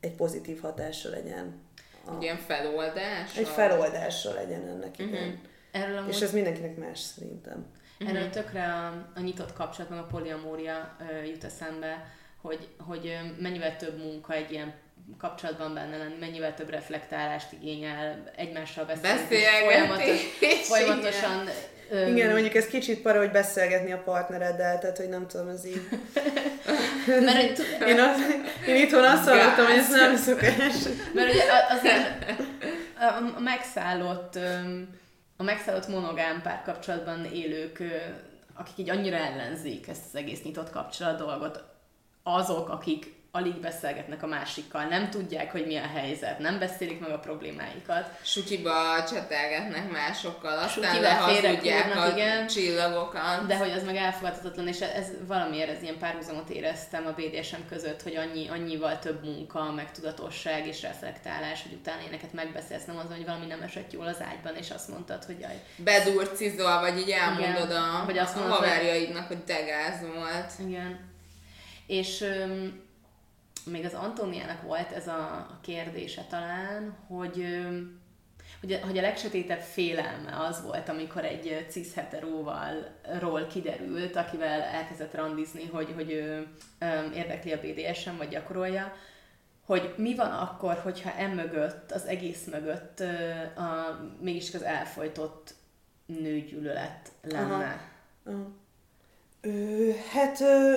[0.00, 1.60] egy pozitív hatása legyen.
[2.04, 3.36] A, egy ilyen feloldás?
[3.36, 5.28] Egy feloldása legyen ennek, igen.
[5.28, 5.40] Uh-huh.
[5.72, 6.12] Erről amúgy...
[6.12, 7.66] És ez mindenkinek más szerintem.
[8.00, 8.16] Uh-huh.
[8.16, 12.04] Erről tökre a, a nyitott kapcsolat, a poliamória jut eszembe,
[12.40, 14.74] hogy, hogy mennyivel több munka egy ilyen
[15.18, 20.20] kapcsolatban benne lenni, mennyivel több reflektálást igényel, egymással beszélni, folyamatos,
[20.70, 21.48] folyamatosan...
[21.90, 22.16] Öm...
[22.16, 25.88] Igen, mondjuk ez kicsit para, hogy beszélgetni a partnereddel, tehát hogy nem tudom, ez így...
[27.06, 28.20] Mert, én, az,
[28.66, 30.74] én itthon azt hallottam, hogy ez nem szokás.
[31.14, 31.80] Mert ugye az,
[32.98, 34.38] a, a megszállott,
[35.36, 37.82] a megszállott monogám párkapcsolatban élők,
[38.54, 41.64] akik így annyira ellenzik ezt az egész nyitott kapcsolat dolgot,
[42.22, 47.10] azok, akik alig beszélgetnek a másikkal, nem tudják, hogy mi a helyzet, nem beszélik meg
[47.10, 48.10] a problémáikat.
[48.22, 53.46] Sutyiba csetelgetnek másokkal, aztán lehazudják a igen, csillagokat.
[53.46, 58.02] De hogy az meg elfogadhatatlan, és ez valamiért ez ilyen párhuzamot éreztem a BDSM között,
[58.02, 63.16] hogy annyi, annyival több munka, meg tudatosság és reflektálás, hogy utána éneket megbeszélsz, nem az,
[63.16, 65.62] hogy valami nem esett jól az ágyban, és azt mondtad, hogy jaj.
[65.76, 70.68] Bedurcizol, vagy így elmondod igen, a, hogy azt mondod, a haverjaidnak, hogy te gáz volt.
[70.68, 71.10] Igen.
[71.86, 72.90] És öm,
[73.64, 77.46] még az Antóniának volt ez a, kérdése talán, hogy,
[78.60, 82.86] hogy, hogy a legsötétebb félelme az volt, amikor egy cisheteróval
[83.18, 86.46] ról kiderült, akivel elkezdett randizni, hogy, hogy ő
[87.14, 88.92] érdekli a BDSM, vagy gyakorolja,
[89.64, 93.00] hogy mi van akkor, hogyha emögött, az egész mögött
[93.56, 95.54] a, mégis az elfolytott
[96.06, 97.54] nőgyűlölet lenne.
[97.54, 98.36] Aha.
[98.36, 98.50] Aha.
[99.40, 100.74] Ö, hát ö,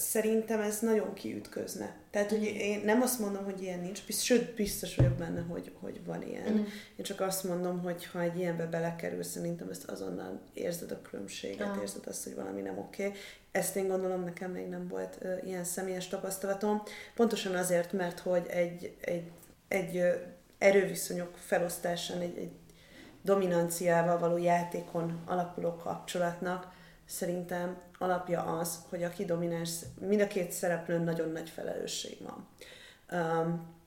[0.00, 1.96] szerintem ez nagyon kiütközne.
[2.10, 5.72] Tehát, hogy én nem azt mondom, hogy ilyen nincs, biztos, sőt, biztos vagyok benne, hogy,
[5.80, 6.52] hogy van ilyen.
[6.52, 6.56] Mm.
[6.96, 11.68] Én csak azt mondom, hogy ha egy ilyenbe belekerül, szerintem ezt azonnal érzed a különbséget,
[11.68, 11.80] ah.
[11.80, 13.06] érzed azt, hogy valami nem oké.
[13.06, 13.18] Okay.
[13.52, 16.82] Ezt én gondolom, nekem még nem volt uh, ilyen személyes tapasztalatom.
[17.14, 19.30] Pontosan azért, mert hogy egy, egy,
[19.68, 20.14] egy uh,
[20.58, 22.50] erőviszonyok felosztásán, egy, egy
[23.22, 26.72] dominanciával való játékon alapuló kapcsolatnak
[27.06, 29.70] szerintem alapja az, hogy aki domináns,
[30.00, 32.48] mind a két szereplőn nagyon nagy felelősség van.
[33.12, 33.78] Um,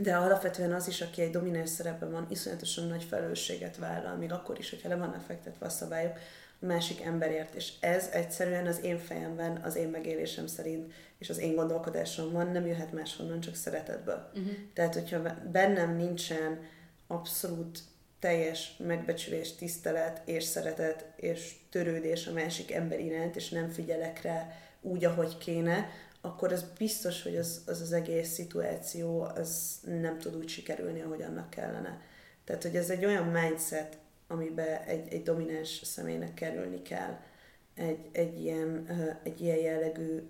[0.00, 4.58] de alapvetően az is, aki egy domináns szerepben van, iszonyatosan nagy felelősséget vállal, még akkor
[4.58, 6.18] is, hogyha le vannak fektetve a szabályok
[6.60, 7.54] a másik emberért.
[7.54, 12.48] És ez egyszerűen az én fejemben, az én megélésem szerint, és az én gondolkodásom van,
[12.48, 14.30] nem jöhet máshonnan, csak szeretetből.
[14.34, 14.52] Uh-huh.
[14.74, 16.60] Tehát, hogyha bennem nincsen
[17.06, 17.78] abszolút
[18.18, 24.52] teljes megbecsülés, tisztelet és szeretet és törődés a másik ember iránt, és nem figyelek rá
[24.80, 25.88] úgy, ahogy kéne,
[26.20, 31.22] akkor az biztos, hogy az az, az egész szituáció az nem tud úgy sikerülni, ahogy
[31.22, 32.00] annak kellene.
[32.44, 37.18] Tehát, hogy ez egy olyan mindset, amiben egy, egy domináns személynek kerülni kell
[37.76, 38.86] egy, egy, ilyen,
[39.22, 40.22] egy ilyen jellegű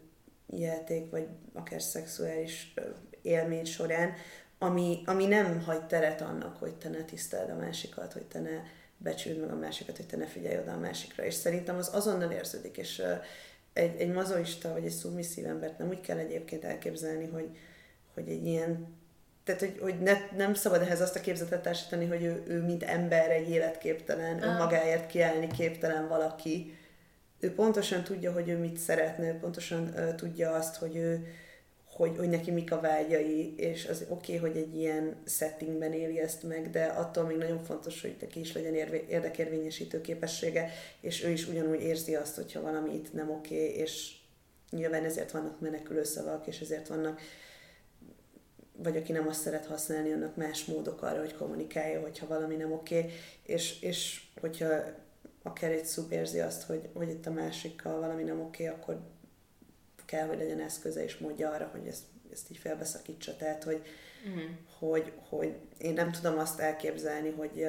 [0.47, 2.75] játék, vagy akár szexuális
[3.23, 4.13] élmény során,
[4.59, 8.63] ami, ami nem hagy teret annak, hogy te ne tiszteld a másikat, hogy te ne
[8.97, 11.25] becsüld meg a másikat, hogy te ne figyelj oda a másikra.
[11.25, 13.03] És szerintem az azonnal érződik, és
[13.73, 17.57] egy, egy mazoista vagy egy szubmisszív embert nem úgy kell egyébként elképzelni, hogy,
[18.15, 18.95] hogy egy ilyen
[19.45, 22.83] tehát, hogy, hogy ne, nem szabad ehhez azt a képzetet társítani, hogy ő, ő mint
[22.83, 24.49] ember egy életképtelen, ah.
[24.49, 26.79] önmagáért kiállni képtelen valaki.
[27.41, 31.27] Ő pontosan tudja, hogy ő mit szeretne, ő pontosan uh, tudja azt, hogy ő,
[31.97, 36.21] hogy, hogy neki mik a vágyai, és az oké, okay, hogy egy ilyen settingben éli
[36.21, 40.71] ezt meg, de attól még nagyon fontos, hogy neki is legyen érvé, érdekérvényesítő képessége,
[41.01, 44.15] és ő is ugyanúgy érzi azt, hogyha valami itt nem oké, okay, és
[44.71, 47.21] nyilván ezért vannak menekülő szavak, és ezért vannak
[48.83, 52.73] vagy aki nem azt szeret használni, annak más módok arra, hogy kommunikálja, hogyha valami nem
[52.73, 53.11] oké, okay,
[53.43, 54.67] és, és hogyha
[55.43, 59.01] akár egy szub érzi azt, hogy, hogy itt a másikkal valami nem oké, okay, akkor
[60.07, 63.37] kell, hogy legyen eszköze és módja arra, hogy ezt, ezt így felbeszakítsa.
[63.37, 63.83] Tehát, hogy,
[64.27, 64.43] uh-huh.
[64.79, 67.67] hogy, hogy én nem tudom azt elképzelni, hogy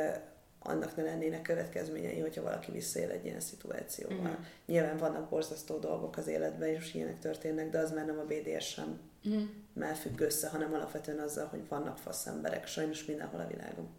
[0.60, 4.18] annak ne lennének következményei, hogyha valaki visszaél egy ilyen szituációval.
[4.18, 4.46] Uh-huh.
[4.66, 8.82] Nyilván vannak borzasztó dolgok az életben, és ilyenek történnek, de az már nem a BDSM
[9.24, 9.44] uh-huh.
[9.74, 13.90] már függ össze, hanem alapvetően azzal, hogy vannak fasz emberek sajnos mindenhol a világon.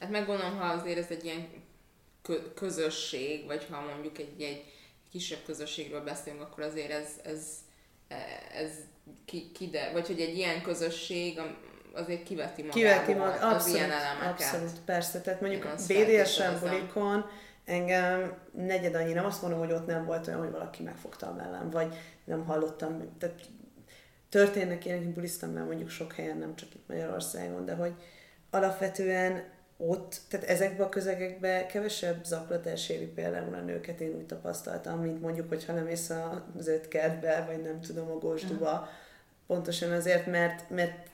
[0.00, 1.48] Hát meggondolom, ha azért ez egy ilyen
[2.54, 4.64] közösség, vagy ha mondjuk egy, egy
[5.10, 7.58] kisebb közösségről beszélünk, akkor azért ez, ez
[8.54, 8.70] ez
[9.24, 11.40] ki, ki de, vagy hogy egy ilyen közösség
[11.92, 14.30] azért kiveti magából kiveti mag, abszolút, az ilyen elemeket.
[14.30, 15.20] Abszolút, persze.
[15.20, 17.24] Tehát mondjuk a BDSM bulikon
[17.64, 21.34] engem negyed annyi, nem azt mondom, hogy ott nem volt olyan, hogy valaki megfogta a
[21.34, 21.94] mellem, vagy
[22.24, 23.40] nem hallottam, tehát
[24.28, 27.92] történnek ilyenek, én bulisztam már mondjuk sok helyen, nem csak itt Magyarországon, de hogy
[28.50, 29.44] alapvetően
[29.86, 35.20] ott, tehát ezekben a közegekben kevesebb zaklatás éri például a nőket, én úgy tapasztaltam, mint
[35.20, 36.10] mondjuk, hogyha nem ész
[36.58, 38.72] az öt kertbe, vagy nem tudom, a gósduba.
[38.72, 38.88] Uh-huh.
[39.46, 41.08] Pontosan azért, mert, mert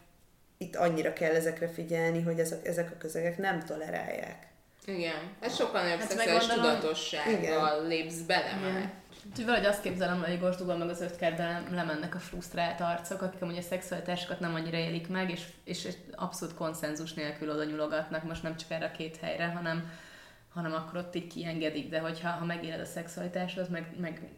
[0.59, 4.47] itt annyira kell ezekre figyelni, hogy ezek, ezek a közegek nem tolerálják.
[4.87, 8.93] Igen, ez sokkal nagyobb hát szexuális tudatossággal lépsz bele már.
[9.29, 13.57] Úgyhogy valahogy azt képzelem, hogy Gorsdúban meg az ötkertben lemennek a frusztrált arcok, akik amúgy
[13.57, 18.57] a szexualitásokat nem annyira élik meg, és, és abszolút konszenzus nélkül oda nyulogatnak, most nem
[18.57, 19.91] csak erre a két helyre, hanem,
[20.53, 24.29] hanem akkor ott így kiengedik, de hogyha ha megéled a szexualitáshoz, meg, meg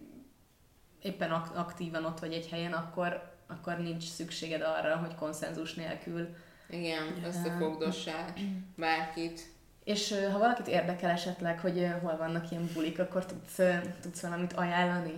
[1.02, 6.28] éppen aktívan ott vagy egy helyen, akkor, akkor nincs szükséged arra, hogy konszenzus nélkül
[6.70, 8.32] igen, összefogdossál
[8.76, 9.56] bárkit.
[9.88, 13.58] És ha valakit érdekel esetleg, hogy hol vannak ilyen bulik, akkor tudsz,
[14.00, 15.12] tudsz valamit ajánlani?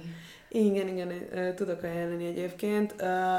[0.49, 2.93] Igen, igen, tudok ajánlani egyébként.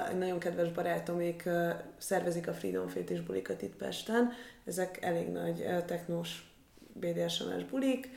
[0.09, 1.49] Egy nagyon kedves barátomék
[1.97, 4.31] szervezik a Freedom Fétis bulikat itt Pesten.
[4.65, 6.53] Ezek elég nagy technós
[6.93, 8.09] BDSM-es bulik.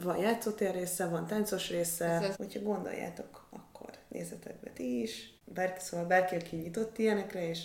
[0.00, 2.06] Van játszótér része, van táncos része.
[2.06, 5.32] Ez Hogyha gondoljátok, akkor nézzetek be ti is.
[5.44, 7.64] Bárki, szóval bárki, aki nyitott ilyenekre, és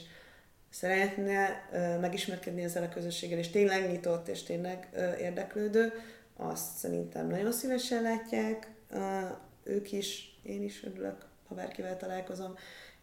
[0.70, 1.70] szeretne
[2.02, 4.90] megismerkedni ezzel a közösséggel, és tényleg nyitott, és tényleg
[5.20, 5.94] érdeklődő,
[6.36, 8.68] azt szerintem nagyon szívesen látják
[9.64, 12.56] ők is, én is örülök, ha bárkivel találkozom,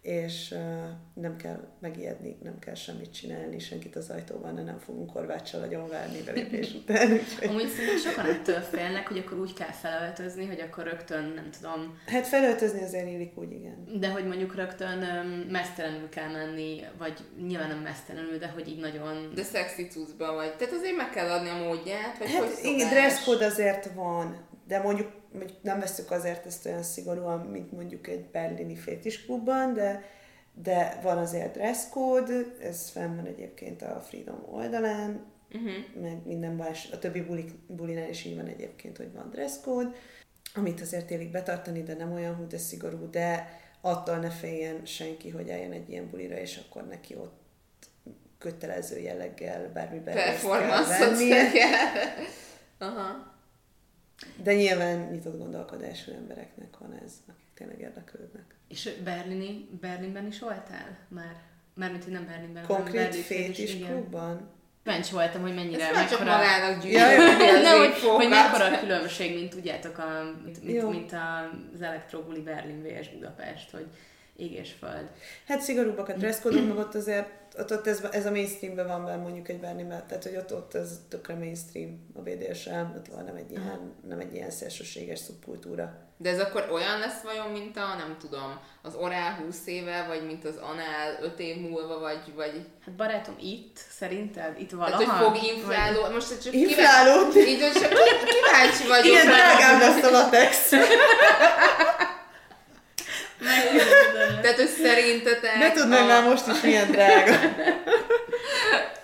[0.04, 0.84] és uh,
[1.14, 5.88] nem kell megijedni, nem kell semmit csinálni, senkit az ajtóban, de nem fogunk korváccsal nagyon
[5.88, 7.12] várni belépés után.
[7.12, 7.48] Úgyhogy...
[7.48, 11.98] Amúgy szerintem sokan ettől félnek, hogy akkor úgy kell felöltözni, hogy akkor rögtön, nem tudom...
[12.06, 13.98] Hát felöltözni azért illik úgy, igen.
[14.00, 18.80] De hogy mondjuk rögtön um, mesztelenül kell menni, vagy nyilván nem mesztelenül, de hogy így
[18.80, 19.32] nagyon...
[19.34, 20.56] De szexi cuccba vagy.
[20.56, 24.78] Tehát azért meg kell adni a módját, vagy hát, hogy igen, dresscode azért van, de
[24.78, 30.04] mondjuk mondjuk nem veszük azért ezt olyan szigorúan, mint mondjuk egy berlini fétisklubban, de,
[30.62, 36.02] de van azért code, ez fenn van egyébként a Freedom oldalán, uh-huh.
[36.02, 39.32] meg minden más, a többi bulik, bulinál is így van egyébként, hogy van
[39.64, 39.90] code,
[40.54, 45.30] amit azért élik betartani, de nem olyan hú, de szigorú, de attól ne féljen senki,
[45.30, 47.42] hogy eljön egy ilyen bulira, és akkor neki ott
[48.38, 51.18] kötelező jelleggel bármiben Performance-ot
[52.78, 53.33] Aha.
[54.42, 58.54] De nyilván nyitott gondolkodású embereknek van ez, akik tényleg érdeklődnek.
[58.68, 61.36] És Berlini, Berlinben is voltál már?
[61.74, 64.52] Mármint, hogy nem Berlinben, Konkrét fétis klubban?
[64.84, 66.16] Bent voltam, hogy mennyire Ezt mekkora...
[66.16, 71.12] csak magának gyűjteni, nem, hogy, hogy mekkora a különbség, mint tudjátok, a, mint, mint, mint
[71.74, 73.86] az Elektrobuli Berlin vs Budapest, hogy
[74.36, 75.10] ég és föld.
[75.46, 77.28] Hát szigorúbbak a dresszkódok, meg ott azért
[77.58, 80.74] ott, ott ez, ez a mainstreamben van benne mondjuk egy mert tehát hogy ott, ott
[80.74, 86.02] ez tökre mainstream a BDSM, ott van nem egy ilyen, nem egy ilyen szélsőséges szubkultúra.
[86.16, 90.26] De ez akkor olyan lesz vajon, mint a, nem tudom, az orál 20 éve, vagy
[90.26, 92.34] mint az anál 5 év múlva, vagy...
[92.34, 92.66] vagy...
[92.84, 94.60] Hát barátom, itt, szerinted?
[94.60, 95.04] Itt valaha?
[95.04, 96.00] Hát, hogy fog infláló...
[96.00, 96.12] Vagy...
[96.12, 97.40] Most csak Inflálódni?
[97.40, 97.90] Így, csak
[98.34, 99.04] kíváncsi vagyok.
[99.04, 100.72] Igen, drágább lesz a latex.
[104.42, 105.74] Tehát, hogy szerintetek...
[105.88, 106.06] Ne a...
[106.06, 107.32] már most is milyen drága.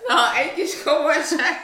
[0.07, 1.61] Na, egy kis komolyság.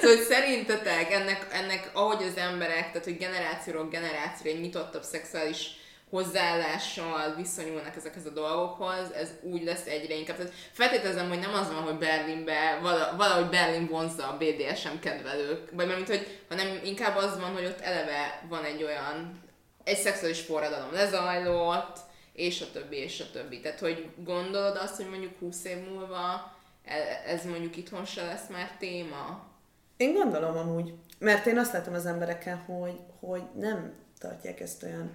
[0.00, 5.70] Szóval, hogy szerintetek ennek, ennek, ahogy az emberek, tehát hogy generációról generációra egy nyitottabb szexuális
[6.10, 10.36] hozzáállással viszonyulnak ezekhez a dolgokhoz, ez úgy lesz egyre inkább.
[10.36, 12.78] Tehát feltételezem, hogy nem az van, hogy Berlinbe,
[13.16, 17.80] valahogy Berlin vonzza a BDSM kedvelők, vagy mert hogy, hanem inkább az van, hogy ott
[17.80, 19.42] eleve van egy olyan,
[19.84, 21.98] egy szexuális forradalom lezajlott,
[22.34, 23.60] és a többi, és a többi.
[23.60, 26.94] Tehát, hogy gondolod azt, hogy mondjuk 20 év múlva e,
[27.26, 29.52] ez mondjuk itthon se lesz már téma?
[29.96, 30.92] Én gondolom amúgy.
[31.18, 35.12] Mert én azt látom az embereken, hogy, hogy nem tartják ezt olyan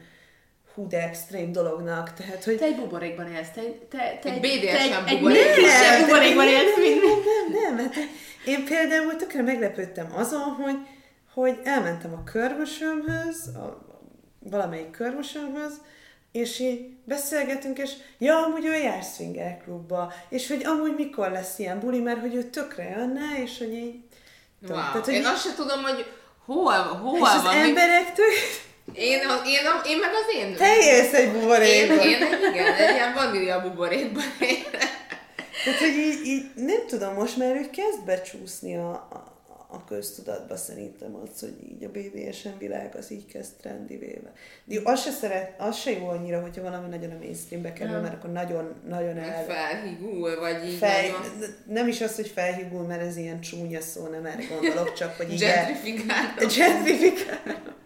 [0.74, 2.58] hú de extrém dolognak, tehát hogy...
[2.58, 5.32] Te egy buborékban élsz, te, te, te egy BDSM buborékban.
[5.32, 7.02] Egy buborékban élsz, mint...
[7.02, 7.96] Nem, nem, nem, hát
[8.46, 10.78] én például tökre meglepődtem azon, hogy,
[11.34, 13.88] hogy elmentem a körmösömhöz, a,
[14.40, 15.82] valamelyik körmösömhöz,
[16.32, 21.60] és így beszélgetünk, és ja, amúgy ő jár swinger klubba, és hogy amúgy mikor lesz
[21.60, 23.96] ilyen buli, mert hogy ő tökre jönne, és hogy így...
[24.62, 24.76] Wow.
[24.76, 26.06] Tehát, hogy én azt sem tudom, hogy
[26.46, 27.38] hol, hol és van.
[27.38, 28.26] az emberektől...
[28.94, 30.56] Én, én, én meg az én...
[30.56, 32.00] Te élsz egy buborékban.
[32.00, 34.24] Én, én, igen, egy ilyen vanília buborékban
[35.64, 39.39] Tehát, hogy így, így, nem tudom, most már ő kezd becsúszni a, a,
[39.72, 44.34] a köztudatba szerintem az, hogy így a BDSM világ az így kezd trendivéve.
[44.64, 48.02] De az se, szeret, az se jó annyira, hogyha valami nagyon a mainstreambe kerül, nem.
[48.02, 49.46] mert akkor nagyon, nagyon el...
[49.46, 51.22] Felhigul, vagy így Fel, nagyon...
[51.68, 55.32] Nem is az, hogy felhigul, mert ez ilyen csúnya szó, nem erre gondolok, csak hogy
[55.32, 55.40] így...
[55.40, 56.36] Gentrifikálom.
[56.58, 57.78] Gentrifikálom.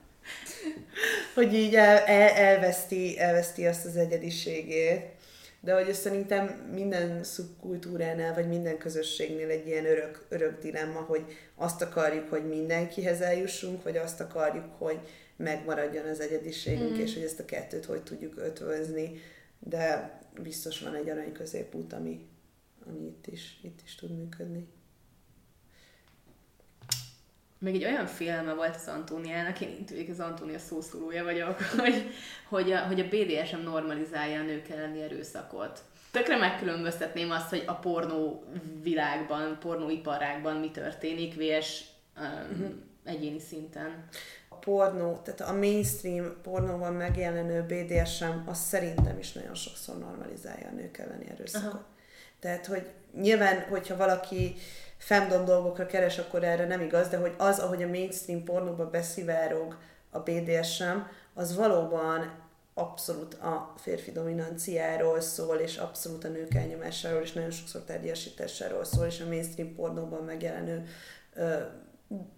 [1.35, 5.12] hogy így el, el, elveszti, elveszti azt az egyediségét.
[5.63, 11.81] De hogy szerintem minden szubkultúránál, vagy minden közösségnél egy ilyen örök, örök dilemma, hogy azt
[11.81, 14.99] akarjuk, hogy mindenkihez eljussunk, vagy azt akarjuk, hogy
[15.35, 16.99] megmaradjon az egyediségünk, mm.
[16.99, 19.21] és hogy ezt a kettőt hogy tudjuk ötvözni.
[19.59, 22.27] De biztos van egy arany középút, ami,
[22.87, 24.67] ami itt, is, itt is tud működni.
[27.63, 32.11] Még egy olyan félelme volt az Antóniának, én itt az Antónia szószólója vagyok, hogy,
[32.49, 35.79] hogy, a, hogy a BDSM normalizálja a nők elleni erőszakot.
[36.11, 38.43] Tökre megkülönböztetném azt, hogy a pornó
[38.81, 41.81] világban, pornóiparágban mi történik, vs.
[42.19, 42.71] Um, uh-huh.
[43.03, 44.07] egyéni szinten.
[44.49, 50.75] A pornó, tehát a mainstream pornóban megjelenő BDSM, az szerintem is nagyon sokszor normalizálja a
[50.75, 51.73] nők elleni erőszakot.
[51.73, 51.85] Uh-huh.
[52.39, 52.89] Tehát, hogy
[53.21, 54.55] nyilván, hogyha valaki
[55.03, 59.77] femdom dolgokra keres, akkor erre nem igaz, de hogy az, ahogy a mainstream pornóba beszivárog
[60.09, 60.97] a BDSM,
[61.33, 62.41] az valóban
[62.73, 69.05] abszolút a férfi dominanciáról szól, és abszolút a nők elnyomásáról, és nagyon sokszor tárgyasításáról szól,
[69.05, 70.85] és a mainstream pornóban megjelenő
[71.33, 71.55] ö,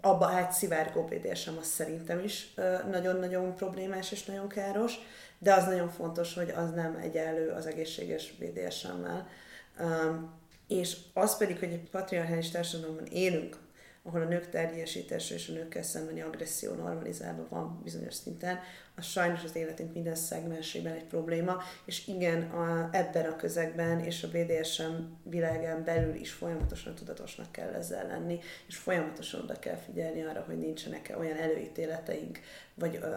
[0.02, 2.54] abba átszivárgó BDSM az szerintem is
[2.92, 4.94] nagyon-nagyon problémás és nagyon káros,
[5.40, 9.28] de az nagyon fontos, hogy az nem egyenlő az egészséges BDSM-mel.
[10.68, 13.58] És az pedig, hogy egy patriarchális társadalomban élünk,
[14.08, 18.60] ahol a nők teljesítése és a nőkkel szembeni agresszió normalizálva van bizonyos szinten,
[18.96, 24.24] az sajnos az életünk minden szegmensében egy probléma, és igen, a, ebben a közegben és
[24.24, 24.94] a BDSM
[25.24, 30.60] világán belül is folyamatosan tudatosnak kell ezzel lenni, és folyamatosan oda kell figyelni arra, hogy
[30.60, 32.40] nincsenek-e olyan előítéleteink,
[32.74, 33.16] vagy, ö,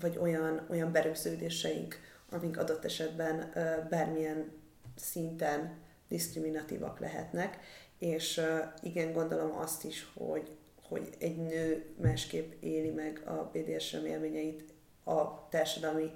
[0.00, 4.50] vagy olyan, olyan berögződéseink, amik adott esetben ö, bármilyen
[4.96, 7.58] szinten diszkriminatívak lehetnek,
[7.98, 8.40] és
[8.82, 14.64] igen, gondolom azt is, hogy, hogy egy nő másképp éli meg a BDSM élményeit
[15.04, 16.10] a társadalmi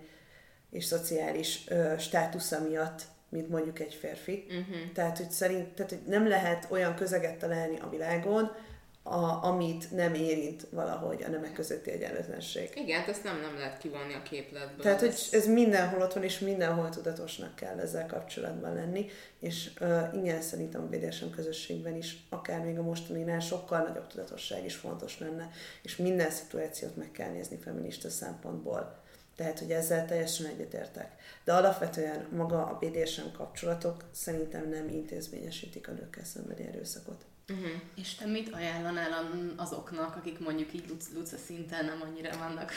[0.70, 4.44] és szociális ö, státusza miatt, mint mondjuk egy férfi.
[4.46, 4.92] Uh-huh.
[4.94, 8.50] Tehát, hogy szerint, tehát, hogy nem lehet olyan közeget találni a világon,
[9.02, 12.70] a, amit nem érint valahogy a nemek közötti egyenlőtlenség.
[12.74, 14.82] Igen, hát ezt nem, nem lehet kivonni a képletből.
[14.82, 19.06] Tehát, hogy ez mindenhol ott van, és mindenhol tudatosnak kell ezzel kapcsolatban lenni,
[19.38, 24.64] és uh, igen, szerintem a BDSM közösségben is, akár még a mostaninál sokkal nagyobb tudatosság
[24.64, 25.50] is fontos lenne,
[25.82, 29.00] és minden szituációt meg kell nézni feminista szempontból.
[29.36, 31.12] Tehát, hogy ezzel teljesen egyetértek.
[31.44, 37.24] De alapvetően maga a BDSM kapcsolatok szerintem nem intézményesítik a nőkkel szembeni erőszakot.
[37.48, 37.70] Uh-huh.
[37.96, 42.72] És te mit ajánlanál azoknak, akik mondjuk így luc, luca szinten nem annyira vannak,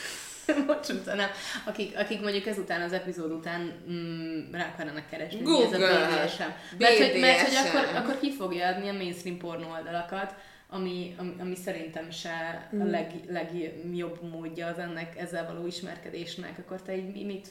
[0.68, 1.30] bocsánat, nem,
[1.66, 5.66] akik, akik mondjuk ezután az epizód után mm, rá akarnak keresni, Google.
[5.66, 6.78] ez a BDSM.
[6.78, 10.36] Mert, hogy, mert hogy akkor, akkor ki fogja adni a mainstream pornó oldalakat,
[10.70, 12.82] ami, ami, ami szerintem se mm.
[12.82, 17.47] a leg, legjobb módja az ennek ezzel való ismerkedésnek, akkor te így mit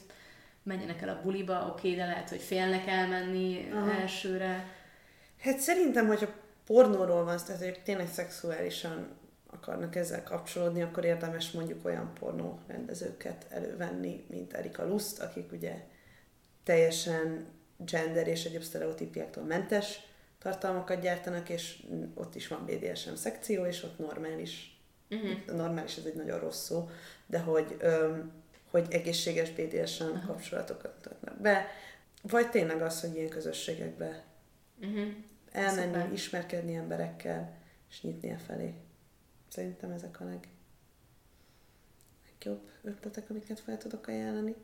[0.63, 3.91] menjenek el a buliba, oké, okay, de lehet, hogy félnek elmenni Aha.
[4.01, 4.67] elsőre.
[5.41, 6.27] Hát szerintem, hogyha
[6.65, 9.07] pornóról van, tehát hogy tényleg szexuálisan
[9.47, 15.83] akarnak ezzel kapcsolódni, akkor érdemes mondjuk olyan pornó rendezőket elővenni, mint Erika Lust, akik ugye
[16.63, 17.45] teljesen
[17.77, 19.99] gender és egyéb sztereotípiáktól mentes
[20.39, 25.55] tartalmakat gyártanak, és ott is van BDSM szekció, és ott normális, uh-huh.
[25.55, 26.89] normális ez egy nagyon rossz szó,
[27.25, 28.31] de hogy, öm,
[28.71, 31.67] hogy egészséges BDSM kapcsolatokat mutatnak be,
[32.21, 34.23] vagy tényleg az, hogy ilyen közösségekbe
[34.79, 35.07] uh-huh.
[35.55, 36.13] Elmenni, Szuper.
[36.13, 37.53] ismerkedni emberekkel,
[37.89, 38.73] és nyitni a felé.
[39.47, 40.47] Szerintem ezek a leg,
[42.29, 44.55] legjobb ötletek, amiket fel tudok ajánlani.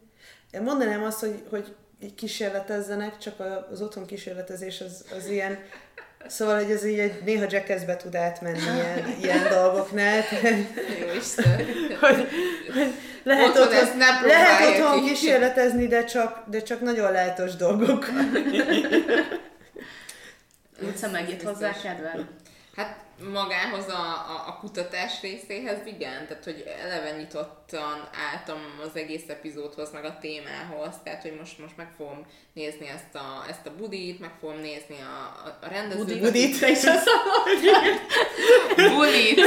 [0.51, 1.75] Én mondanám azt, hogy, hogy
[2.15, 3.39] kísérletezzenek, csak
[3.71, 5.57] az otthon kísérletezés az, az ilyen
[6.27, 10.23] Szóval, hogy ez így egy, néha jackassbe tud átmenni ilyen, ilyen dolgoknál.
[11.01, 11.55] Jó Isten.
[11.99, 12.27] hogy,
[12.73, 17.55] hogy lehet otthon, otthon, ezt nem lehet otthon kísérletezni, de csak, de csak nagyon lehetős
[17.55, 18.09] dolgok.
[20.81, 22.27] Utca megít hozzá kedvel?
[22.75, 23.03] Hát
[23.33, 29.91] magához a, a, a kutatás részéhez igen, tehát hogy eleve nyitottan álltam az egész epizódhoz,
[29.91, 34.19] meg a témához, tehát hogy most, most meg fogom nézni ezt a, ezt a budit,
[34.19, 36.05] meg fogom nézni a, a, a rendezőt.
[36.05, 37.09] Budit, budit, te is azt
[38.75, 39.39] Budit.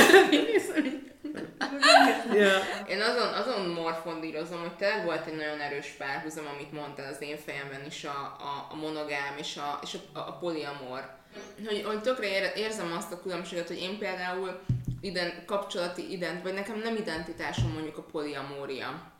[2.32, 2.62] yeah.
[2.88, 7.36] Én azon, azon morfondírozom, hogy te volt egy nagyon erős párhuzam, amit mondtál az én
[7.36, 11.22] fejemben is, a, a, a monogám és a, és a, a poliamor
[11.66, 14.60] hogy, hogy tökre érzem azt a különbséget, hogy én például
[15.00, 19.12] ident, kapcsolati ident, vagy nekem nem identitásom mondjuk a poliamória.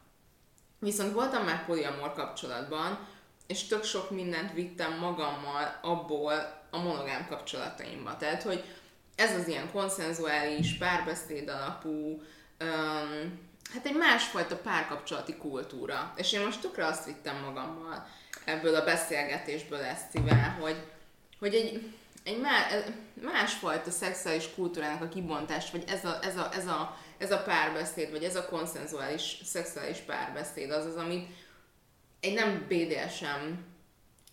[0.78, 3.06] Viszont voltam már poliamor kapcsolatban,
[3.46, 8.16] és tök sok mindent vittem magammal abból a monogám kapcsolataimba.
[8.16, 8.64] Tehát, hogy
[9.16, 12.22] ez az ilyen konszenzuális, párbeszéd alapú,
[12.60, 13.40] um,
[13.72, 16.12] hát egy másfajta párkapcsolati kultúra.
[16.16, 18.06] És én most tökre azt vittem magammal
[18.44, 20.76] ebből a beszélgetésből ezt szívvel, hogy,
[21.38, 21.92] hogy egy,
[22.24, 22.46] egy
[23.22, 28.10] másfajta szexuális kultúrának a kibontást, vagy ez a, ez, a, ez, a, ez a párbeszéd,
[28.10, 31.28] vagy ez a konszenzuális szexuális párbeszéd az az, amit
[32.20, 33.52] egy nem BDSM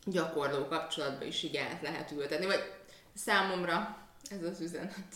[0.06, 2.72] gyakorló kapcsolatban is így át lehet ültetni, vagy
[3.16, 4.01] számomra
[4.32, 5.16] ez az üzenet.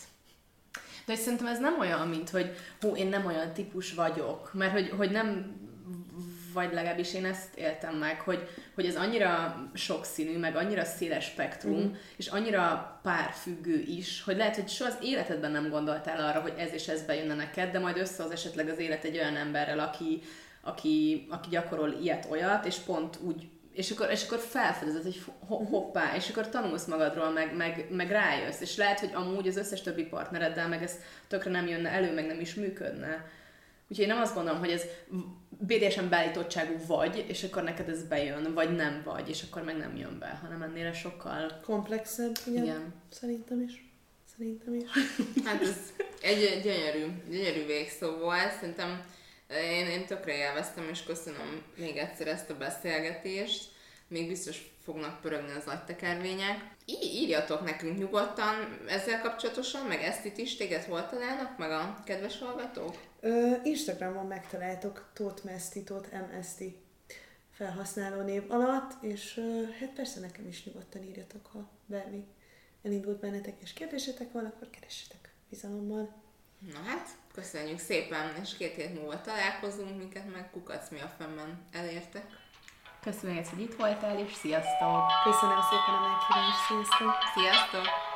[1.06, 4.72] De hogy szerintem ez nem olyan, mint hogy hú, én nem olyan típus vagyok, mert
[4.72, 5.54] hogy, hogy nem
[6.52, 11.80] vagy legalábbis én ezt éltem meg, hogy, hogy ez annyira sokszínű, meg annyira széles spektrum,
[11.80, 11.92] mm.
[12.16, 16.72] és annyira párfüggő is, hogy lehet, hogy soha az életedben nem gondoltál arra, hogy ez
[16.72, 20.22] és ez bejönne neked, de majd összehoz esetleg az élet egy olyan emberrel, aki,
[20.60, 26.28] aki, aki gyakorol ilyet-olyat, és pont úgy és akkor, és akkor felfedezed, hogy hoppá, és
[26.28, 30.68] akkor tanulsz magadról, meg, meg, meg rájössz, és lehet, hogy amúgy az összes többi partnereddel
[30.68, 30.94] meg ez
[31.28, 33.30] tökre nem jönne elő, meg nem is működne.
[33.88, 34.82] Úgyhogy én nem azt gondolom, hogy ez
[35.48, 39.96] BDSM beállítottságú vagy, és akkor neked ez bejön, vagy nem vagy, és akkor meg nem
[39.96, 41.60] jön be, hanem ennél sokkal...
[41.64, 42.62] Komplexebb, igen.
[42.62, 42.94] igen.
[43.10, 43.90] Szerintem is.
[44.36, 44.88] Szerintem is.
[45.44, 45.76] hát ez
[46.22, 48.52] egy gyönyörű, gyönyörű végszó volt.
[48.60, 49.04] Szerintem
[49.50, 53.74] én, én tökre élveztem, és köszönöm még egyszer ezt a beszélgetést.
[54.08, 56.74] Még biztos fognak pörögni az agytekervények.
[56.84, 62.02] Í- írjatok nekünk nyugodtan ezzel kapcsolatosan, meg ezt itt is, téged hol találnak meg a
[62.04, 62.96] kedves hallgatók?
[63.20, 66.62] Ö, Instagramon megtaláltok Tóth Meszti, Tóth MST
[67.56, 69.40] felhasználó név alatt, és
[69.80, 72.24] hát persze nekem is nyugodtan írjatok, ha bármi
[72.82, 76.22] elindult bennetek, és kérdésetek van, akkor keressetek bizalommal.
[76.72, 81.38] Na hát, köszönjük szépen, és két hét múlva találkozunk, minket meg kukac mi a fenn
[81.72, 82.24] elértek.
[83.02, 85.02] Köszönjük, hogy itt voltál, és sziasztok!
[85.24, 87.14] Köszönöm szépen a meghívást, sziasztok!
[87.34, 88.15] Sziasztok!